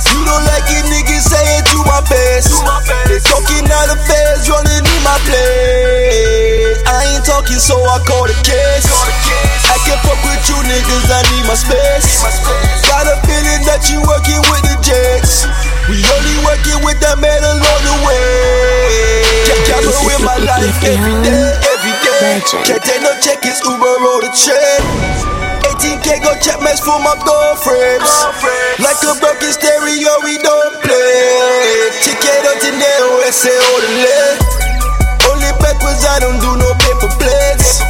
[0.09, 2.49] You don't like it, niggas say it to my face.
[3.05, 6.81] They talking out of face, running in my place.
[6.89, 8.89] I ain't talking, so I call the case.
[9.69, 12.25] I can't fuck with you niggas, I need my space.
[12.89, 15.45] Got a feeling that you working with the jets.
[15.93, 19.29] We only working with the man along the way.
[19.69, 22.41] Camera with my life every day, every day.
[22.65, 25.34] Can't take no check, it's Uber or the train.
[25.75, 28.07] 18k go check mess for my girlfriends.
[28.79, 31.91] Like a broken stereo, we don't play.
[31.99, 34.39] Ticket on dinero, ese orderly.
[35.27, 37.83] Only backwards, I don't do no paper plates.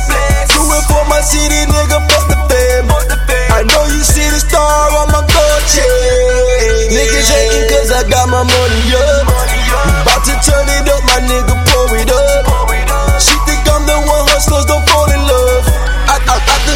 [0.48, 2.88] Do it for my city, nigga, fuck the fame.
[3.52, 6.88] I know you see the star on my gold chain.
[6.88, 9.28] Niggas hating cause I got my money up.
[10.08, 12.48] About to turn it up, my nigga, pour it up.
[13.20, 14.83] She think I'm the one, hustlers don't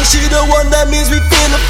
[0.09, 1.61] she the one, that means we feel the.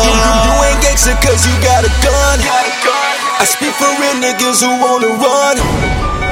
[0.00, 2.40] You, you, ain't gangster cause you got a gun.
[3.36, 5.60] I speak for real niggas who wanna run.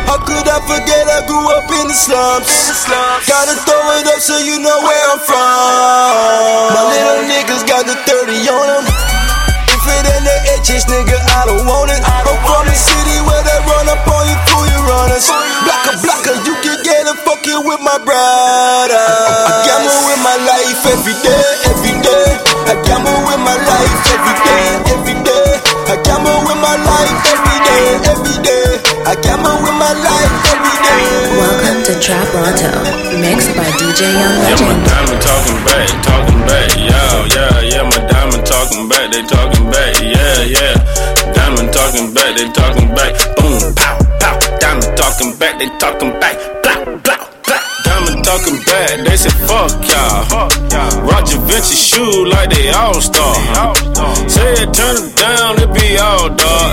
[0.09, 2.49] How could I forget I grew up in the slums?
[3.29, 6.73] Gotta throw it up so you know where I'm from.
[6.73, 8.85] My little niggas got the 30 on them.
[9.69, 12.01] If it ain't the H's, nigga, I don't want it.
[12.01, 14.48] I'm from the city where they run up on you
[14.89, 15.29] runners.
[15.29, 19.05] Blocker, blocker, you can get it fucking with my brother.
[19.45, 22.27] I gamble with my life every day, every day.
[22.69, 24.65] I gamble with my life every day,
[24.97, 25.49] every day.
[25.93, 28.67] I gamble with my life every day, every day.
[29.05, 31.05] I gamble with my life every day.
[31.37, 32.73] Welcome to Trapronto,
[33.21, 34.49] mixed by DJ Young Legend.
[34.49, 34.85] Yeah, my Legend.
[34.89, 37.83] diamond talking back, talking back, yeah, yeah, yeah.
[37.89, 40.75] My diamond talking back, they talking back, yeah, yeah.
[41.33, 43.88] Diamond talking back, they talking back, boom, pow, pow.
[43.88, 43.88] Diamond
[45.09, 47.61] talking back, they talking back, blah, blah, blah.
[47.85, 50.49] Diamond talking back, they say fuck y'all.
[51.09, 53.35] Roger Vinci shoe like they all star.
[54.29, 56.71] Say it, turn it down, it be all dog.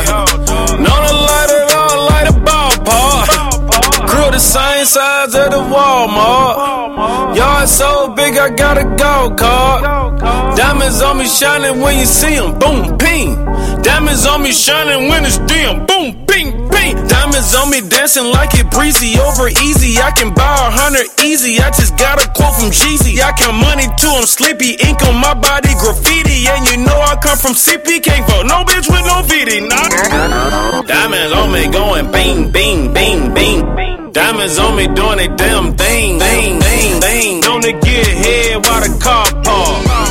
[0.84, 4.08] Know the light it all like a ballpark.
[4.10, 7.36] Crew the same size as the Walmart.
[7.38, 10.20] Yard so big, I got a gold card.
[10.58, 13.55] Diamonds on me shining when you see see 'em, boom, ping.
[13.86, 16.98] Diamonds on me shining when it's dim, boom, ping, ping.
[17.06, 20.02] Diamonds on me dancing like it breezy over easy.
[20.02, 21.62] I can buy a hundred easy.
[21.62, 23.22] I just got a quote from Jeezy.
[23.22, 24.74] I count money too, I'm sleepy.
[24.82, 26.50] Ink on my body, graffiti.
[26.50, 28.02] And you know I come from CP.
[28.02, 30.82] Can't no bitch with no VD, nah.
[30.82, 34.12] Diamonds on me going bing, bing, bing, bing.
[34.12, 37.42] Diamonds on me doing a damn thing, thing, thing, thing.
[37.42, 40.05] Don't they get head while the car park?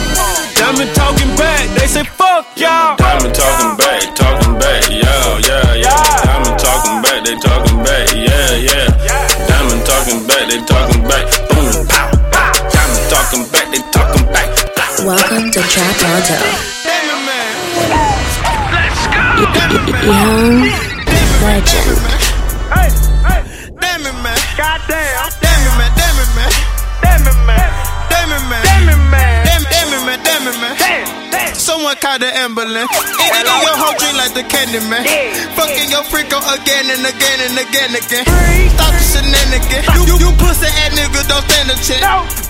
[0.65, 2.97] Diamond talking back, they say fuck y'all.
[2.97, 6.25] Diamond talking back, talking back, yeah, yeah, yeah.
[6.25, 8.89] Diamond talking back, they talking back, yeah, yeah.
[9.45, 12.53] Diamond talking back, they talking back, boom, pow, pow.
[12.73, 14.49] Diamond talking back, they talking back.
[15.05, 16.41] Welcome to Trapronto.
[20.03, 20.65] Young
[21.45, 22.25] Legend.
[30.15, 30.77] It, man.
[30.79, 31.55] It, man.
[31.59, 32.87] Someone called the ambulance.
[33.19, 35.03] Eating in your whole dream like the candy man.
[35.59, 38.25] Fucking your freako again and again and again and again.
[38.79, 39.87] Stop the shenanigans.
[39.91, 42.03] You, you, you pussy ass nigga don't stand a chance.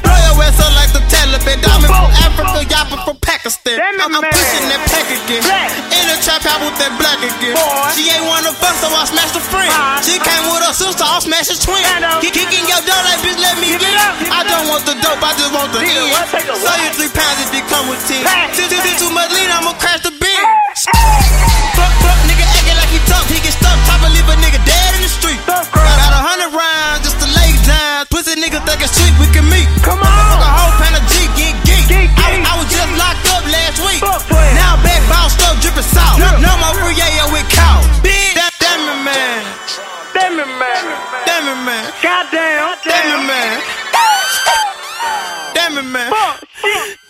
[0.05, 1.57] Blow your ass up like the Taliban.
[1.65, 3.81] Diamond from Africa, yapping from Pakistan.
[3.81, 5.41] I'm, I'm pushing that pack again.
[5.89, 7.57] In the trap house with that black again.
[7.97, 9.73] She ain't wanna fuck, so I smashed her friend.
[10.05, 11.81] She came with her sister, I'll smash her twin.
[12.21, 13.95] Kick- Kicking your door like bitch, let me get
[14.29, 16.13] I don't want the dope, I just want the head.
[16.61, 18.21] So you three pounds if you come with ten.
[18.53, 20.43] Since you did too much lean, I'ma crash the bin.
[21.73, 23.79] Fuck, fuck, nigga acting like he tough, he get stuck.
[23.89, 25.41] Top leave a nigga dead in the street.
[25.49, 28.05] Got a hundred rounds just to lay down.
[28.13, 29.67] Pussy nigga think it's cheap, we can meet.
[29.87, 30.14] Come on,
[35.93, 36.17] up.
[36.17, 37.85] No, no more free yeah with cow.
[38.01, 39.45] Bitch, that damn it, man.
[40.17, 40.83] Damn it, man.
[41.29, 41.85] Damn it, man.
[42.01, 42.81] Goddamn.
[42.81, 43.61] Damn it, man.
[45.53, 46.09] Damn it, man.
[46.11, 47.04] Damn it,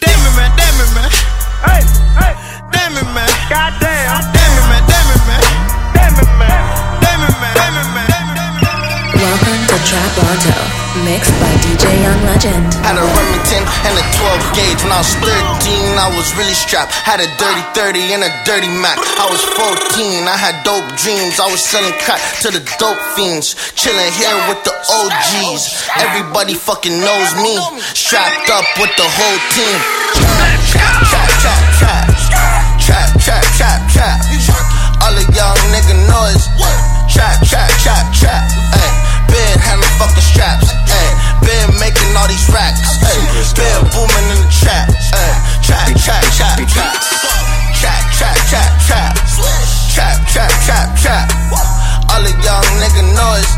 [9.94, 10.50] Trapronto,
[11.06, 12.66] mixed by DJ Young Legend.
[12.82, 14.82] Had a Remington and a 12 gauge.
[14.82, 15.30] When I was 13,
[15.94, 16.90] I was really strapped.
[16.90, 18.98] Had a dirty 30 and a dirty Mac.
[18.98, 21.38] I was 14, I had dope dreams.
[21.38, 23.54] I was selling crack to the dope fiends.
[23.78, 25.62] Chilling here with the OGs.
[26.02, 27.54] Everybody fucking knows me.
[27.94, 29.78] Strapped up with the whole team.
[30.74, 32.06] Trap, trap, trap, trap.
[32.82, 34.18] Trap, trap, trap, trap.
[35.06, 36.50] All of y'all nigga noise.
[37.06, 38.42] Trap, trap, trap, trap.
[38.74, 39.13] Ay.
[39.30, 40.68] Been handling fucking straps.
[41.44, 42.80] Been making all these racks.
[43.54, 44.88] Been booming in the trap.
[45.62, 46.94] Trap, trap, trap, trap.
[47.74, 49.12] Trap, trap, trap, trap.
[49.94, 51.26] Trap, trap, trap, trap.
[52.10, 53.50] All of y'all nigga noise.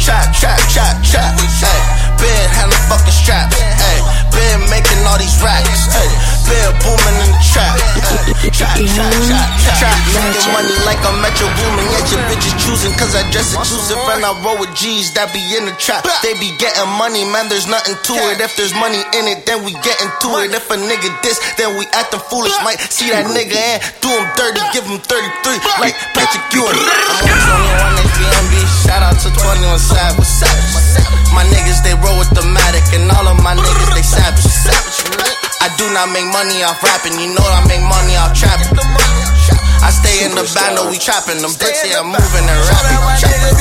[0.00, 1.34] Trap, trap, trap, trap.
[1.36, 1.82] Ay.
[2.20, 3.56] Been handling fucking straps.
[3.58, 3.98] Ay.
[4.30, 5.88] Been making all these racks.
[5.90, 6.08] Hey,
[6.46, 7.74] been booming in the trap.
[8.42, 9.96] Hey, trap, trap, trap, trap.
[10.14, 11.86] Making money like I'm Metro Boomin.
[11.90, 15.42] Yet your bitches choosing cause I dress exclusive and I roll with G's that be
[15.58, 16.06] in the trap.
[16.22, 18.38] They be getting money, man, there's nothing to it.
[18.38, 20.54] If there's money in it, then we get into it.
[20.54, 22.54] If a nigga diss, then we acting foolish.
[22.62, 26.78] Might see that nigga and do him dirty, give him 33 like Patrick Ewing.
[26.78, 28.54] I'm on 21 HBMB,
[28.86, 30.30] shout out to 21 Savage.
[31.34, 35.45] My niggas, they roll with the Matic, and all of my niggas, they savage.
[35.66, 38.70] I do not make money off rapping, you know I make money off trapping.
[39.82, 43.02] I stay in the bando, we trapping them bricks, yeah, I'm moving and rapping.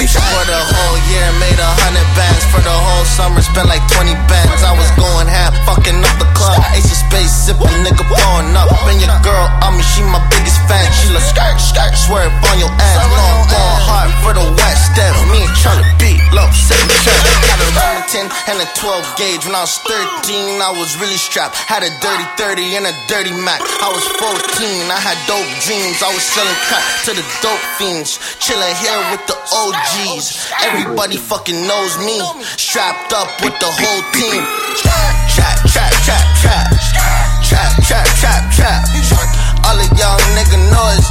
[0.06, 2.46] For the whole year, made a hundred bands.
[2.54, 4.62] For the whole summer, spent like 20 bands.
[4.62, 6.62] I was going half, fucking up the club.
[6.78, 8.70] Ace of space, sipping, nigga blowing up.
[8.86, 10.86] And your girl on me, she my biggest fan.
[10.94, 12.98] She look skirt, skirt, swear up on your ass.
[13.02, 15.16] Know I'm going hard for the West End.
[15.32, 17.20] Me and Charlie beat, low, same check.
[17.46, 19.44] Got a Remington and a 12 gauge.
[19.46, 21.56] When I was 13, I was really strapped.
[21.56, 23.62] Had a dirty 30 and a dirty Mac.
[23.62, 26.02] I was 14, I had dope dreams.
[26.02, 28.18] I was selling crack to the dope fiends.
[28.42, 30.52] Chilling here with the OGs.
[30.66, 32.22] Everybody fucking knows me.
[32.58, 34.42] Strapped up with the whole team.
[34.82, 36.68] Trap, Trap, trap, trap, trap.
[37.44, 39.45] Trap, trap, trap, trap.
[39.66, 41.10] All of y'all nigga noise.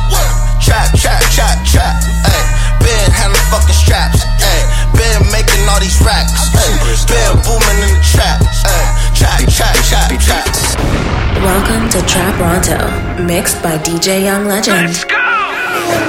[0.63, 1.99] Trap, trap, trap, trap.
[2.23, 2.39] Ay,
[2.79, 4.23] been handling fucking straps.
[4.39, 4.63] Ay,
[4.95, 6.55] been making all these racks.
[6.55, 6.71] Ay,
[7.11, 8.39] been booming in the trap.
[8.63, 10.47] Ay, trap, trap, trap, trap.
[11.43, 12.79] Welcome to Trapronto,
[13.27, 15.03] mixed by DJ Young Legend.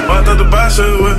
[0.06, 1.18] Walked out the box with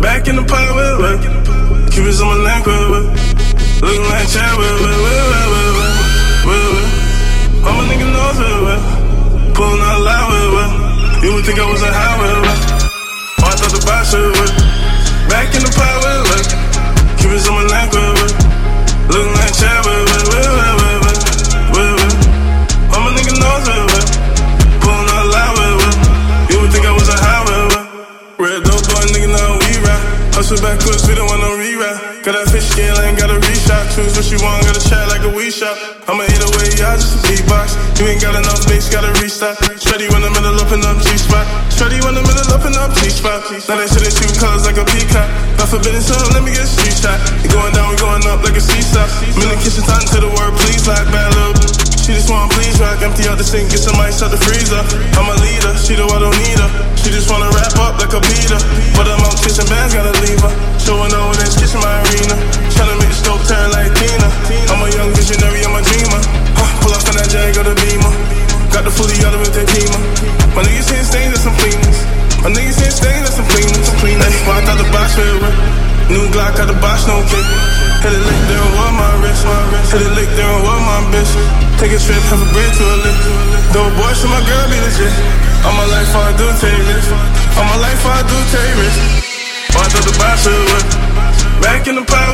[0.00, 4.54] Back in the pot with with Cubans on my neck with with Looking like Chad
[4.56, 9.03] with with with with with with with All my niggas knows with with
[9.54, 12.60] Pulling out loud with You would think I was a high oh, with with
[13.38, 14.10] Walked out the box
[15.30, 16.46] Back in the pot with with
[17.22, 20.14] Cubans on my neck with Looking like Chad with
[23.14, 23.66] niggas knows
[24.82, 25.54] Pulling out loud
[26.50, 27.42] You would think I was a high
[28.36, 29.74] Red boy, nigga, we.
[30.34, 31.63] Hustle backwards, we don't want no.
[32.24, 33.84] Got that fish scale, ain't got a reshot.
[33.92, 35.76] Choose what you want, got a chat like a we shop.
[36.08, 37.76] I'ma eat away, y'all just a beatbox.
[38.00, 39.60] You ain't got enough bass, gotta restock.
[39.76, 41.44] Shreddy when I'm in the open up G spot.
[41.68, 43.44] Shreddy when I'm in the open up G spot.
[43.68, 45.28] Now that shit is shoot colors like a peacock.
[45.60, 47.20] Not forbidden son, let me get a street shot.
[47.44, 49.04] You going down, we going up like a seesaw.
[49.04, 51.60] I'm in the kitchen, time to the word, please, like bad little.
[52.04, 54.80] She just wanna please rock, empty out the sink, get some ice out the freezer.
[55.16, 56.70] I'm a leader, she know I don't need her.
[57.00, 58.60] She just wanna wrap up like a beater.
[58.96, 59.68] But I'm out kissing
[82.04, 83.18] trip, have a break to a lick.
[83.72, 85.12] Dope boy, so my girl be legit.
[85.64, 87.10] All my life I do take risks.
[87.56, 89.04] All my life I do take risks.
[89.72, 90.84] Walked out the box with?
[91.64, 92.28] Back in the pot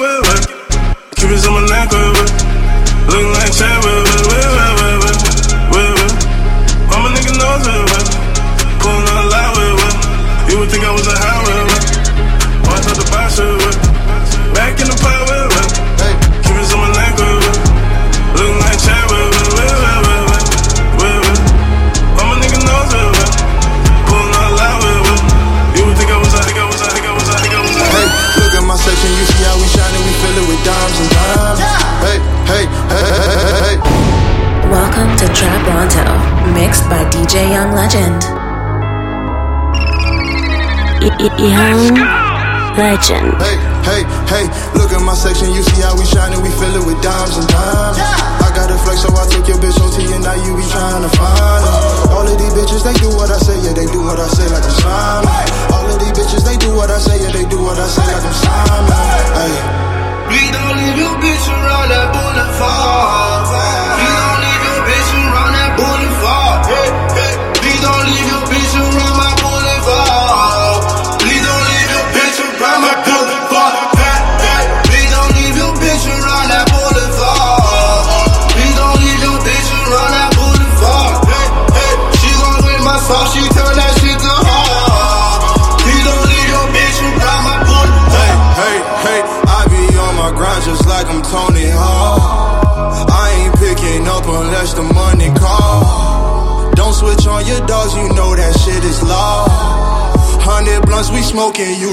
[41.20, 42.00] Young
[42.80, 43.36] Legend.
[43.36, 46.80] Hey, hey, hey, look at my section, you see how we shining, we fill it
[46.80, 48.00] with dimes and dimes.
[48.40, 51.04] I got a flex, so I took your bitch OT and now you be trying
[51.04, 52.16] to find her.
[52.16, 54.48] All of these bitches, they do what I say, yeah, they do what I say
[54.48, 55.28] like I'm Simon.
[55.76, 58.06] All of these bitches, they do what I say, yeah, they do what I say
[58.08, 58.96] like I'm Simon.
[59.36, 59.52] Hey.
[60.24, 63.44] Please don't leave your bitch around that boulevard.
[64.00, 64.39] Please don't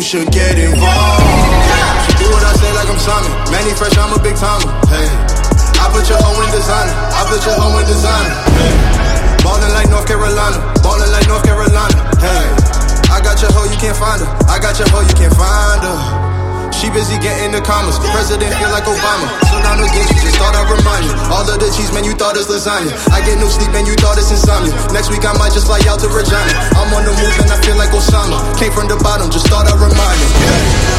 [0.08, 1.20] should get involved.
[2.16, 3.28] Do what I say like I'm Simon.
[3.52, 4.72] Mannie Fresh, I'm a big timer.
[4.88, 5.04] Hey,
[5.84, 6.96] I put your hoe in designer.
[7.12, 8.32] I put your hoe in designer.
[8.56, 8.72] Hey,
[9.44, 10.64] ballin' like North Carolina.
[10.80, 12.00] Ballin' like North Carolina.
[12.24, 12.48] Hey,
[13.12, 14.32] I got your hoe, you can't find her.
[14.48, 16.72] I got your hoe, you can't find her.
[16.72, 18.00] She busy getting the commas.
[18.00, 19.37] President feel like Obama
[21.78, 22.90] cheese, man, you thought it's lasagna.
[23.14, 24.74] I get no sleep, man, you thought it's insomnia.
[24.90, 26.54] Next week I might just fly out to Regina.
[26.74, 28.42] I'm on the move and I feel like Osama.
[28.58, 30.30] Came from the bottom, just thought I'd remind you.
[30.42, 30.98] Hey.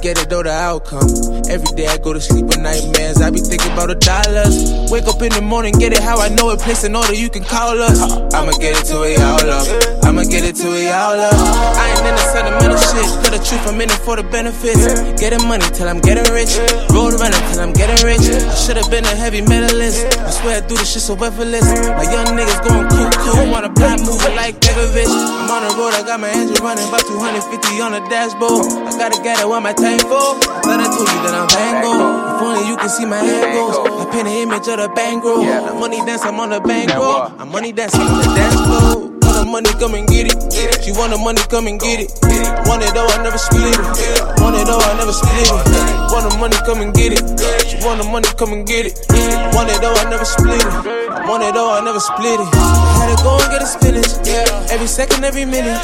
[0.00, 1.08] Get it though the outcome.
[1.50, 3.20] Every day I go to sleep with nightmares.
[3.20, 4.90] I be thinking about the dollars.
[4.90, 6.60] Wake up in the morning, get it how I know it.
[6.60, 8.00] Place an order, you can call us.
[8.34, 9.66] I'ma get it to it, y'all love.
[10.08, 11.36] I'ma get it to it, y'all love.
[11.36, 13.04] I ain't into sentimental shit.
[13.20, 14.88] Tell the truth, I'm in it for the benefits.
[15.20, 16.56] Getting money till I'm getting rich.
[16.96, 18.24] Roll around till I'm getting rich.
[18.24, 20.00] I should've been a heavy medalist.
[20.16, 21.68] I swear I do this shit so effortless.
[21.92, 23.52] My young niggas going cuckoo.
[23.52, 25.12] Wanna block moving like Begovic.
[25.12, 26.88] I'm on the road, I got my engine running.
[26.88, 28.64] About 250 on the dashboard.
[28.88, 30.40] I gotta get it with my tank for.
[30.40, 32.32] I thought I told you that I'm Van Gogh.
[32.32, 33.76] If only you can see my angles.
[33.76, 35.44] I paint an image of the bankroll.
[35.44, 37.28] The money dance, I'm on the bankroll.
[37.36, 39.07] I'm money dance, I'm on the dance floor.
[39.48, 40.36] Money, come and get it.
[40.84, 42.12] She want the money, come and get it.
[42.68, 43.80] Want it though, I never split it.
[44.44, 46.12] Want it though, I never split it.
[46.12, 47.24] Want the money, come and get it.
[47.64, 49.00] She want the money, come and get it.
[49.56, 50.68] Want it though, I never split it.
[51.24, 52.48] Want it though, I never split it.
[52.52, 54.12] Had to go and get a spinach.
[54.68, 55.80] Every second, every minute.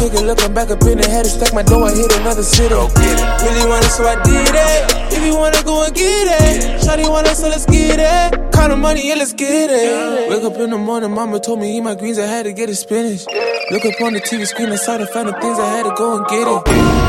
[0.00, 1.28] Take a look, I'm back up in the head.
[1.28, 2.72] Stack my dough, I hit another city.
[2.72, 5.12] Really want it, so I did it.
[5.12, 6.80] If you wanna go and get it.
[6.80, 8.40] Shawty want it, so let's get it.
[8.56, 10.30] Count the money, yeah, let's get it.
[10.30, 12.70] Wake up in the morning, mama told me eat my greens, I had to get
[12.70, 12.93] it spinach.
[12.94, 16.16] Look up on the TV screen, I saw the final things, I had to go
[16.16, 16.62] and get it.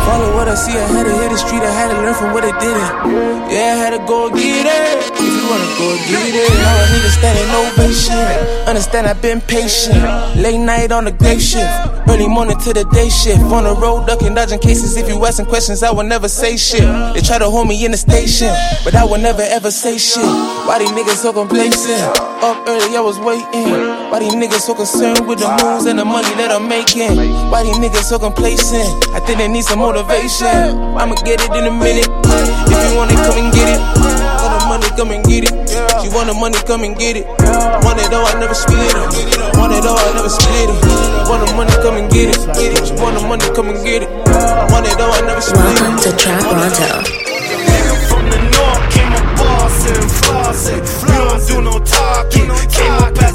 [0.08, 2.34] Follow what I see, I had to hit the street, I had to learn from
[2.34, 3.54] what it did it.
[3.54, 5.15] Yeah, I had to go and get it.
[5.46, 8.18] Wanna go it, now I need to stand in ovation.
[8.68, 10.02] Understand I've been patient.
[10.36, 11.70] Late night on the grave shift.
[12.10, 13.42] Early morning to the day shift.
[13.54, 14.98] On the road, ducking, dodging cases.
[14.98, 16.82] If you asking questions, I will never say shit.
[17.14, 18.50] They try to hold me in the station,
[18.84, 20.26] but I will never ever say shit.
[20.66, 22.02] Why these niggas so complacent?
[22.42, 23.70] Up early, I was waiting.
[24.10, 27.16] Why these niggas so concerned with the moves and the money that I'm making?
[27.52, 28.90] Why these niggas so complacent?
[29.14, 30.74] I think they need some motivation.
[30.98, 32.10] I'ma get it in a minute.
[32.10, 34.26] If you want it, come and get it.
[34.76, 35.56] Want the money, come and get it.
[36.04, 37.24] She want the money, come and get it.
[37.88, 39.56] Want it though, I never split it.
[39.56, 40.76] Want it though, I never split it.
[41.32, 42.44] Want the money, come and get it.
[42.84, 44.12] She want the money, come and get it.
[44.68, 45.80] Want it though, I never split it.
[45.80, 47.08] Welcome to Trapronto.
[48.12, 50.84] From the north came a bossing, flossing.
[51.08, 52.52] We don't do no talking.
[52.76, 53.35] Came up as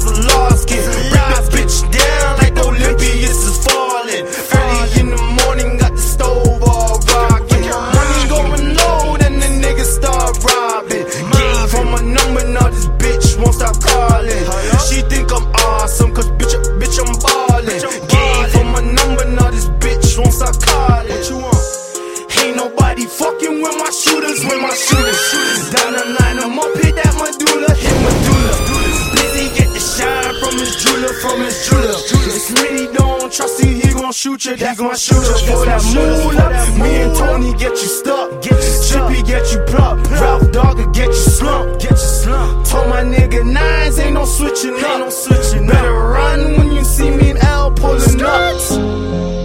[34.11, 35.37] gon' shoot you, that's my shooter.
[35.47, 40.09] For that moolah, me and Tony get you stuck, get you Chippy get you plucked,
[40.11, 42.69] Ralph Dogger get you slumped, get you slumped.
[42.69, 45.65] Told my nigga nines ain't no switching up, no switching.
[45.65, 49.01] Better run when you see me and L pulling up.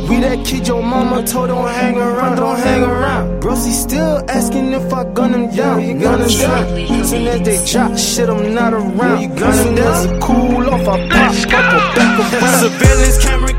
[0.08, 3.42] We that kid your mama told don't hang around, don't hang around.
[3.42, 5.82] Broski still asking if I gun him down.
[5.82, 7.04] You gun him down.
[7.06, 9.20] Soon as they drop shit, I'm not around.
[9.22, 10.20] You gun him down.
[10.20, 12.60] Cool off, I pop up a back around.
[12.60, 13.55] Surveillance can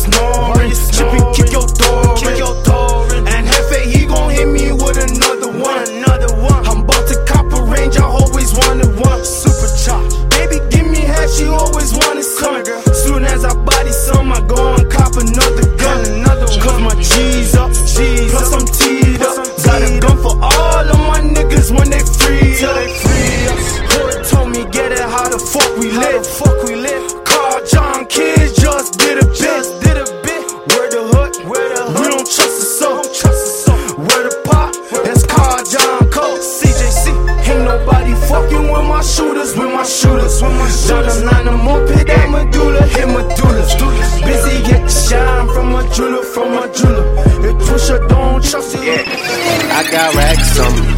[0.00, 1.89] snoring, chip and kick your door,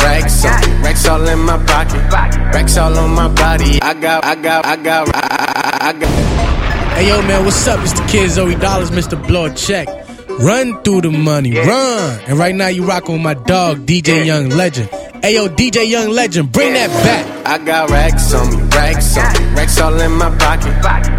[0.03, 2.13] racks on me, racks on me, racks all in my pocket,
[2.55, 3.81] racks all on my body.
[3.81, 6.09] I got, I got, I got, I, I, I got.
[6.97, 7.81] Hey yo, man, what's up?
[7.81, 9.17] It's the kid Zoe Dollars, Mr.
[9.27, 9.89] Blow a Check.
[10.41, 12.21] Run through the money, run.
[12.27, 14.89] And right now you rocking with my dog, DJ Young Legend.
[15.23, 17.47] Ayo, DJ Young Legend, bring that back.
[17.47, 20.75] I got racks on me, racks on me, racks all in my pocket,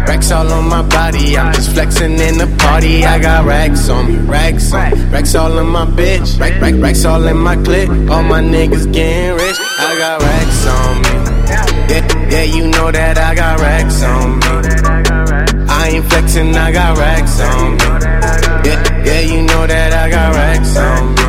[0.08, 1.36] racks all on my body.
[1.36, 3.04] I'm just flexing in the party.
[3.04, 6.74] I got racks on me, racks on me, racks all in my bitch, rack, rack,
[6.78, 7.88] racks all in my clip.
[8.10, 9.56] All my niggas getting rich.
[9.78, 11.14] I got racks on me.
[11.92, 15.66] Yeah, yeah, you know that I got racks on me.
[15.68, 17.84] I ain't flexing, I got racks on me.
[18.68, 21.23] Yeah, yeah, you know that I got racks on me.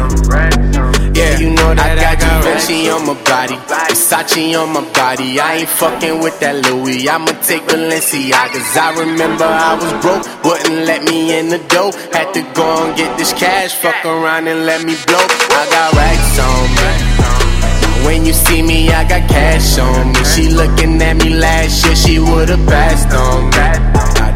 [1.36, 5.40] Yeah, you know that I got Gucci on my body, Versace on my body.
[5.40, 7.10] I ain't fucking with that Louis.
[7.10, 8.72] I'ma take Balenciagas.
[8.80, 11.92] I remember I was broke, wouldn't let me in the dough.
[12.16, 15.26] Had to go and get this cash, fuck around and let me blow.
[15.52, 18.06] I got racks on me.
[18.06, 20.24] When you see me, I got cash on me.
[20.24, 23.95] She looking at me last year, she would've passed on me.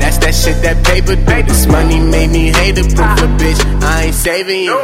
[0.09, 1.43] That's that shit that paper do.
[1.43, 3.61] This money made me hate a proof of bitch.
[3.83, 4.77] I ain't saving you.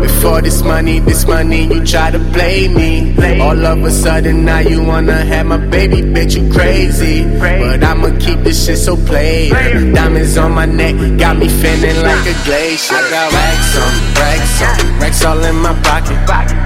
[0.00, 3.14] Before this money, this money, you try to play me.
[3.40, 7.22] All of a sudden, now you wanna have my baby, bitch, you crazy.
[7.38, 9.54] But I'ma keep this shit so player.
[9.94, 12.94] Diamonds on my neck, got me feeling like a glacier.
[12.94, 16.18] I got racks on racks on racks all in my pocket,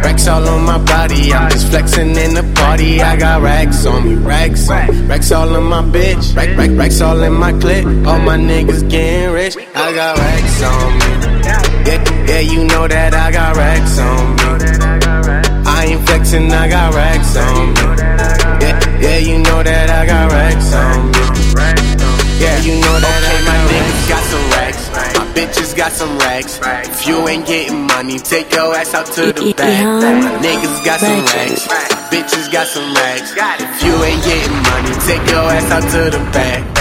[0.05, 1.33] racks all on my body.
[1.33, 3.03] I'm just flexing in the party.
[3.03, 7.01] I got racks on me, racks on racks all in my bitch, rack, rack, racks
[7.01, 7.85] all in my clip.
[8.07, 9.57] All my niggas getting rich.
[9.75, 11.11] I got racks on me.
[11.91, 14.47] Yeah, yeah, you know that I got racks on me.
[15.67, 17.83] I ain't flexing, I got racks on me.
[18.63, 21.27] Yeah, yeah, you know that I got racks on me.
[22.39, 24.83] Yeah, you know that okay, my niggas got some racks.
[25.19, 26.61] My bitches got some racks.
[26.63, 29.83] If you ain't getting money, take your ass out to the back.
[29.83, 31.67] My niggas got some racks.
[31.67, 31.83] My
[32.15, 33.35] bitches got some racks.
[33.35, 36.76] If you ain't getting money, take your ass out to the back.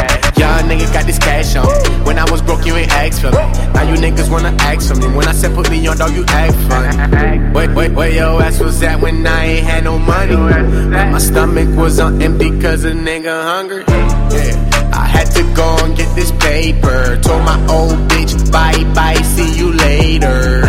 [0.66, 2.06] Nigga got this cash on me.
[2.06, 3.46] When I was broke, you ain't asked for me.
[3.74, 5.08] Now you niggas wanna ask for me.
[5.16, 7.54] When I said put me on, dog, you act funny.
[7.54, 10.36] Wait, wait, where your ass was at when I ain't had no money?
[10.36, 13.84] When my stomach was on empty cause a nigga hungry.
[13.88, 14.92] Yeah.
[14.94, 17.20] I had to go and get this paper.
[17.22, 20.62] Told my old bitch, bye bye, see you later.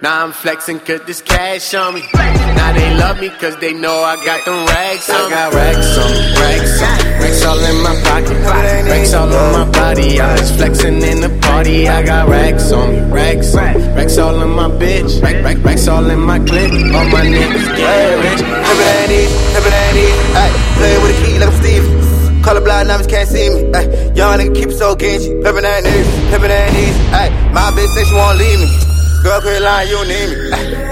[0.00, 2.04] Now I'm flexing cause this cash on me.
[2.14, 5.34] Now they love me cause they know I got them racks on me.
[5.34, 7.18] I got racks on me, racks on me.
[7.18, 8.38] Racks all in my pocket,
[8.86, 10.20] racks all on my body.
[10.20, 11.88] I'm just flexing in the party.
[11.88, 13.88] I got racks on me, racks on me.
[13.96, 16.70] Racks all in my bitch, rack, rack, racks all in my clip.
[16.94, 18.42] All my niggas get rich.
[18.46, 20.38] Pimpin' ain't easy, pimpin' ain't easy.
[20.38, 22.42] Ay, play with a key like I'm Stevie.
[22.44, 23.74] Color blind numbers can't see me.
[23.74, 25.30] Ay, young nigga keep it so Genji.
[25.42, 27.00] Pimpin' ain't easy, pimpin' ain't easy.
[27.10, 28.97] Ay, my bitch say she won't leave me.
[29.22, 30.36] Girl, quit lying, you need me.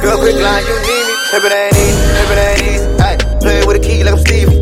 [0.03, 1.15] Girl, quit lying, you need me.
[1.31, 2.87] Pimpin' ain't easy, pimpin' ain't easy.
[3.03, 4.57] Ay, play with a key like I'm Stevie.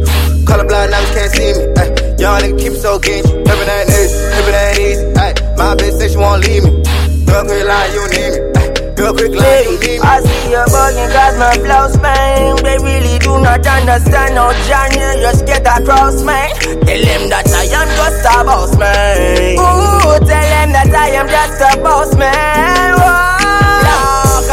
[0.47, 1.62] Color blind numbers can't see me.
[1.81, 1.89] Ay,
[2.19, 3.29] young nigga keep it so Genji.
[3.29, 5.05] Pimpin' ain't easy, pimpin' ain't easy.
[5.17, 6.71] Ay, my bitch say she won't leave me.
[7.27, 8.41] Girl, quit lying, you need me.
[8.61, 10.05] Ay, girl, quit lying, you need me.
[10.05, 15.01] I see you bugging cause my flows, man They really do not understand how Johnny
[15.25, 20.49] just get across, man Tell them that I am just a boss, man Ooh, tell
[20.53, 23.34] them that I am just a boss, man Whoa.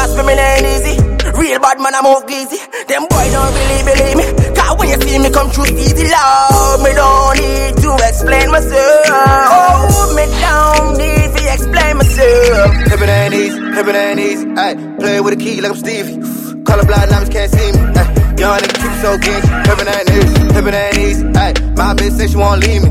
[0.02, 0.98] Cause for me ain't easy
[1.38, 2.58] Real bad man, I move easy
[2.90, 4.26] Them boy don't really believe me
[4.58, 9.06] Cause when you see me come through easy, love Me don't need to explain myself
[9.14, 14.46] Oh, me don't need to explain myself Pimpin' ain't easy, pimpin' ain't easy.
[14.58, 16.18] Ay, play with a key like I'm Stevie.
[16.66, 17.82] Color blind numbers can't see me.
[17.94, 18.08] Ay,
[18.42, 19.48] young nigga keep so Genji.
[19.70, 21.26] Pimpin' ain't easy, pimpin' ain't easy.
[21.38, 22.90] Ay, my bitch say she won't leave me.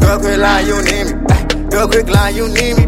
[0.00, 1.12] Girl, quit lying, you need me.
[1.30, 2.84] Ay, girl, quit lying, you need me.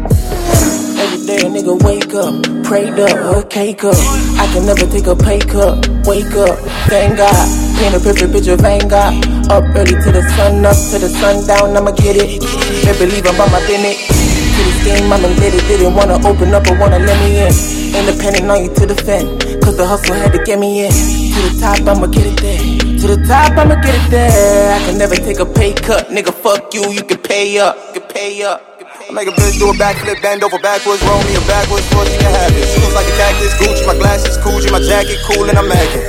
[0.98, 2.34] Every day a nigga wake up,
[2.64, 3.96] prayed up, her cake up.
[4.38, 5.86] I can never take a pay cut.
[6.06, 6.58] Wake up,
[6.90, 7.46] thank God.
[7.78, 9.14] Paint a perfect picture of Vanguard.
[9.50, 12.42] Up early to the sun, up to the sundown, I'ma get it.
[12.84, 13.96] They believe I'm on my business.
[14.08, 15.28] To this game, I'ma.
[15.68, 17.52] Didn't wanna open up, but wanna let me in.
[17.94, 19.42] Independent, on you to defend.
[19.62, 20.90] Cause the hustle had to get me in.
[20.90, 22.98] To the top, I'ma get it there.
[22.98, 24.74] To the top, I'ma get it there.
[24.74, 26.08] I can never take a pay cut.
[26.08, 27.76] Nigga, fuck you, you can pay up.
[27.94, 28.67] You can pay up.
[29.08, 32.04] I make a bitch do a backflip, bend over backwards, roll me a backwards, for
[32.04, 32.68] you can have it.
[32.76, 36.04] Looks like a cactus, Gucci, my glasses, Gucci, my jacket, cool, and I'm acting.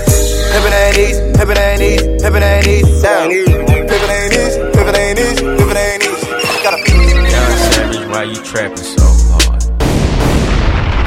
[0.52, 3.32] Pimpin' ain't easy, pimpin' ain't easy, pimpin' ain't easy, down.
[3.32, 6.28] Pimpin' ain't easy, pimpin' ain't easy, pimpin' ain't easy.
[6.60, 9.64] Gotta Young Savage, why you trapping so hard?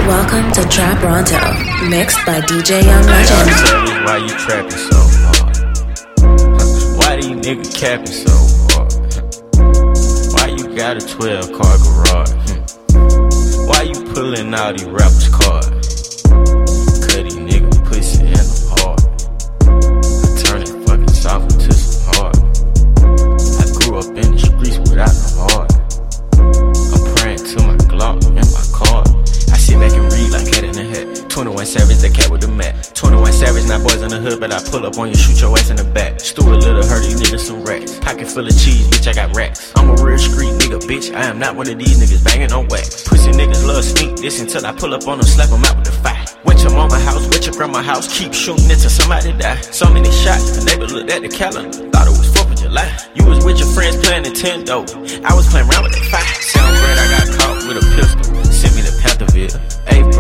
[0.08, 1.44] Welcome to Trapronto,
[1.90, 3.52] mixed by DJ Young Young Legend.
[3.52, 4.96] Savage, why you trapping so
[5.28, 5.60] hard?
[6.96, 8.61] Why these niggas capping so hard?
[10.76, 12.32] Got a 12 car garage?
[13.68, 16.22] Why you pulling out these rappers' cards?
[17.04, 19.00] Cut these niggas pussy and I'm hard.
[19.60, 22.36] I turn it fucking soft into some hard.
[23.60, 25.72] I grew up in the streets without no heart.
[26.40, 29.04] I'm praying to my Glock and my car.
[29.52, 31.28] I sit back and read like head in the head.
[31.28, 32.51] 21 Savage, the cat with the mat.
[32.51, 32.51] 21
[33.42, 35.68] Savage, not boys in the hood, but I pull up on you, shoot your ass
[35.68, 36.20] in the back.
[36.20, 37.98] Stuart Little hurt you niggas some racks.
[37.98, 39.72] Pocket full of cheese, bitch, I got racks.
[39.74, 41.10] I'm a real street nigga, bitch.
[41.10, 43.02] I am not one of these niggas banging on wax.
[43.02, 45.90] Pussy niggas love sneak this until I pull up on them, slap them out with
[45.90, 46.22] the fire.
[46.44, 49.60] Went your mama house, went your grandma house, keep shooting until somebody die.
[49.74, 52.94] So many shots, the neighbor looked at the calendar, thought it was 4th of July.
[53.18, 54.86] You was with your friends playing Nintendo,
[55.26, 56.34] I was playing around with that fire.
[56.46, 58.38] Sound great, I got caught with a pistol,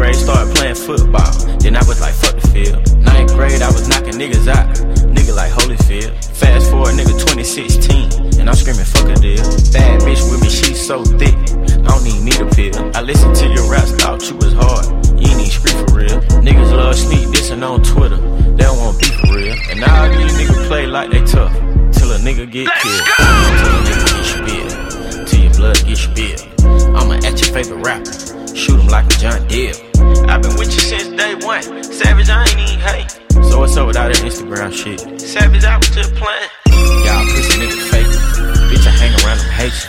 [0.02, 1.30] grade, started playing football,
[1.62, 2.82] then I was like, fuck the field.
[3.06, 4.66] Ninth grade, I was knocking niggas out,
[5.14, 6.10] nigga like Holyfield.
[6.34, 9.38] Fast forward, nigga 2016, and I'm screaming, fuck a deal.
[9.70, 11.38] Bad bitch with me, she so thick,
[11.86, 12.74] I don't even need a pill.
[12.98, 14.90] I listened to your raps, thought you was hard,
[15.22, 16.18] you ain't even scream for real.
[16.42, 18.18] Niggas love sneak dissing on Twitter,
[18.58, 19.54] they don't want beef for real.
[19.70, 21.54] And now these niggas play like they tough,
[21.94, 23.06] till a nigga get killed.
[23.06, 26.42] Till a nigga get spilled, till your blood get spilled.
[26.90, 28.10] I'ma at your favorite rapper,
[28.56, 29.91] shoot him like a John Deere.
[30.28, 33.10] I've been with you since day one, Savage, I ain't even hate.
[33.48, 35.20] So what's up with all that Instagram shit?
[35.20, 36.48] Savage, I was just playing.
[37.04, 38.06] Y'all pussy nigga fake.
[38.70, 39.88] Bitch, I hang around them Haitians.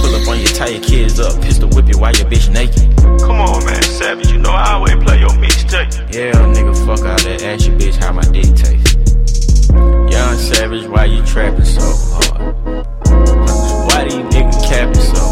[0.00, 2.96] Pull up on you, tie your kids up, pistol whip you while your bitch naked.
[3.20, 6.14] Come on, man, Savage, you know I always play your mixtape.
[6.14, 7.42] Yeah, nigga, fuck all that.
[7.42, 8.98] Ask your bitch how my dick taste.
[10.12, 12.86] Young Savage, why you trapping so hard?
[13.88, 15.31] Why these niggas capping so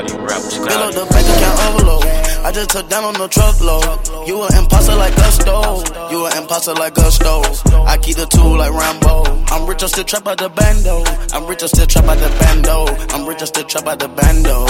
[0.00, 2.04] now these rappers, Fill up the bank account overload.
[2.44, 4.28] I just took down on the truckload.
[4.28, 5.84] You an imposter like Gusto.
[6.10, 7.42] You an imposter like Gusto.
[7.84, 9.24] I keep the tool like Rambo.
[9.52, 11.04] I'm rich, I still trap out the bando.
[11.32, 12.86] I'm rich, I still trap out the bando.
[13.14, 14.66] I'm rich, I still trap out the bando.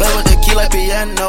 [0.00, 1.28] Play with the key like piano.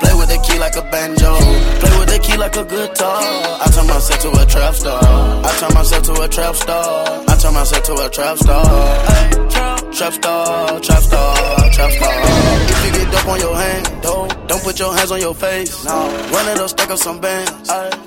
[0.00, 1.32] Play with the key like a banjo.
[1.80, 3.22] Play with the key like a guitar.
[3.64, 5.00] I turn myself to a trap star.
[5.00, 7.24] I turn myself to a trap star.
[7.28, 9.79] I turn myself to a trap star.
[9.92, 12.69] Trap star, trap star, trap star.
[12.84, 15.84] You get dope on your hand, dope, don't put your hands on your face.
[15.84, 16.08] No.
[16.32, 17.50] Run it up, stack up some bands.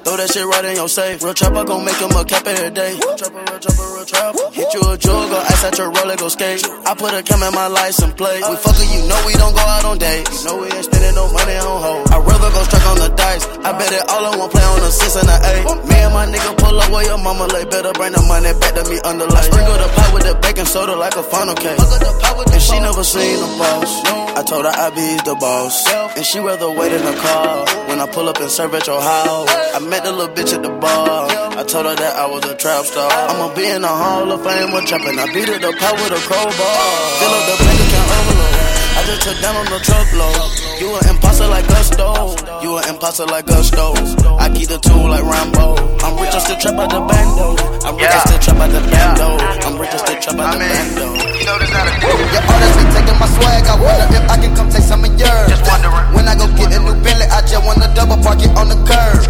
[0.03, 1.24] Throw that shit right in your safe.
[1.24, 2.97] Real trapper gon' make him a cap every day.
[2.99, 4.51] Real trapper, real trapper, real trapper.
[4.51, 6.65] Hit you a jewel, go ice at your roller, go skate.
[6.86, 8.43] I put a cam in my license plate.
[8.43, 10.43] We fuckin', you know we don't go out on dates.
[10.43, 12.07] You know we ain't spending no money on hoes.
[12.11, 13.45] I'd rather go strike on the dice.
[13.63, 15.63] I bet it all on one play on the six and the eight.
[15.88, 17.63] Me and my nigga pull up where your mama lay.
[17.65, 19.47] Better bring the money back to me under light.
[19.47, 21.80] Sprinkle the pot with the baking soda like a funnel cake.
[21.80, 23.91] And she never seen the boss.
[24.36, 25.76] I told her I be the boss.
[26.16, 29.01] And she rather wait in the car when I pull up and serve at your
[29.01, 29.49] house.
[29.76, 31.28] I met the little bitch at the bar.
[31.57, 33.09] I told her that I was a trap star.
[33.09, 35.18] I'ma be in the Hall of Fame with trapping.
[35.20, 36.80] I beat it the pot with a crowbar.
[37.20, 38.55] Fill up the bank account overload.
[38.93, 40.49] I just took down on the truckload.
[40.80, 42.61] You an imposter like Gusto.
[42.61, 43.93] You an imposter like Gusto.
[44.38, 45.73] I keep the tool like Rambo.
[46.05, 47.57] I'm rich, I still trap out the bando.
[47.81, 49.41] I'm rich, I still trap out the bando.
[49.65, 51.05] I'm rich, I still trap out the bando.
[51.34, 53.65] You know there's not a Your artists be taking my swag.
[53.65, 55.49] I wonder if I can come take some of yours.
[55.49, 56.05] Just wondering.
[56.13, 58.77] When I go get a new Bentley, I just wanna double park it on the
[58.86, 59.25] curb.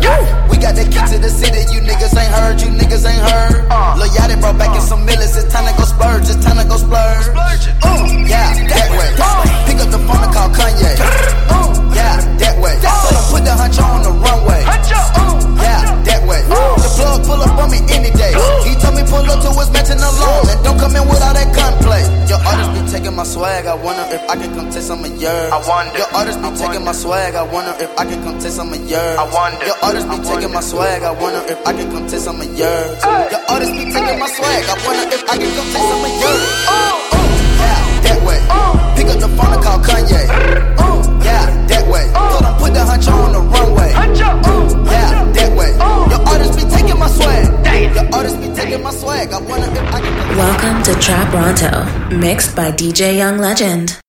[0.52, 1.64] We got the key to the city.
[1.72, 2.60] You niggas ain't heard.
[2.60, 3.64] You niggas ain't heard.
[3.96, 5.40] Lil Yachty brought back in some millions.
[5.40, 6.28] It's time to go splurge.
[6.28, 7.32] It's time to go splurge.
[7.80, 9.08] Uh, yeah, that way.
[9.72, 10.92] Pick up the phone and call Kanye.
[11.48, 12.76] Uh, yeah, that way.
[12.82, 14.62] So I put the hunch on the runway.
[15.64, 16.42] Yeah, that way.
[16.44, 18.34] The plug pull up on me any day.
[18.68, 20.50] He told me pull up to his mansion alone.
[20.50, 22.04] And don't come in with all that gunplay.
[22.28, 23.66] Your artists be taking my swag.
[23.66, 25.52] I wonder if I can come take some of yours.
[25.52, 25.98] I wonder.
[25.98, 27.36] Your artists be taking my swag.
[27.36, 29.18] I wonder if I can come take some of yours.
[29.20, 29.66] I wonder.
[29.66, 31.04] Your artists be taking my swag.
[31.04, 32.98] I wonder if I can come take some of yours.
[33.04, 34.64] Your artists be taking my swag.
[34.68, 36.44] I wonder if I can come take some of yours.
[37.64, 38.40] Yeah, that way.
[38.98, 40.83] Pick up the phone and call Kanye.
[41.24, 42.06] Yeah, that way.
[42.14, 43.92] Told him put the hunch on the runway.
[43.92, 45.72] Yeah, that way.
[46.12, 47.46] Your artists be taking my swag.
[47.96, 49.32] Your artists be taking my swag.
[49.32, 50.38] I wonder if I can.
[50.38, 54.03] Welcome to Trapronto, mixed by DJ Young Legend.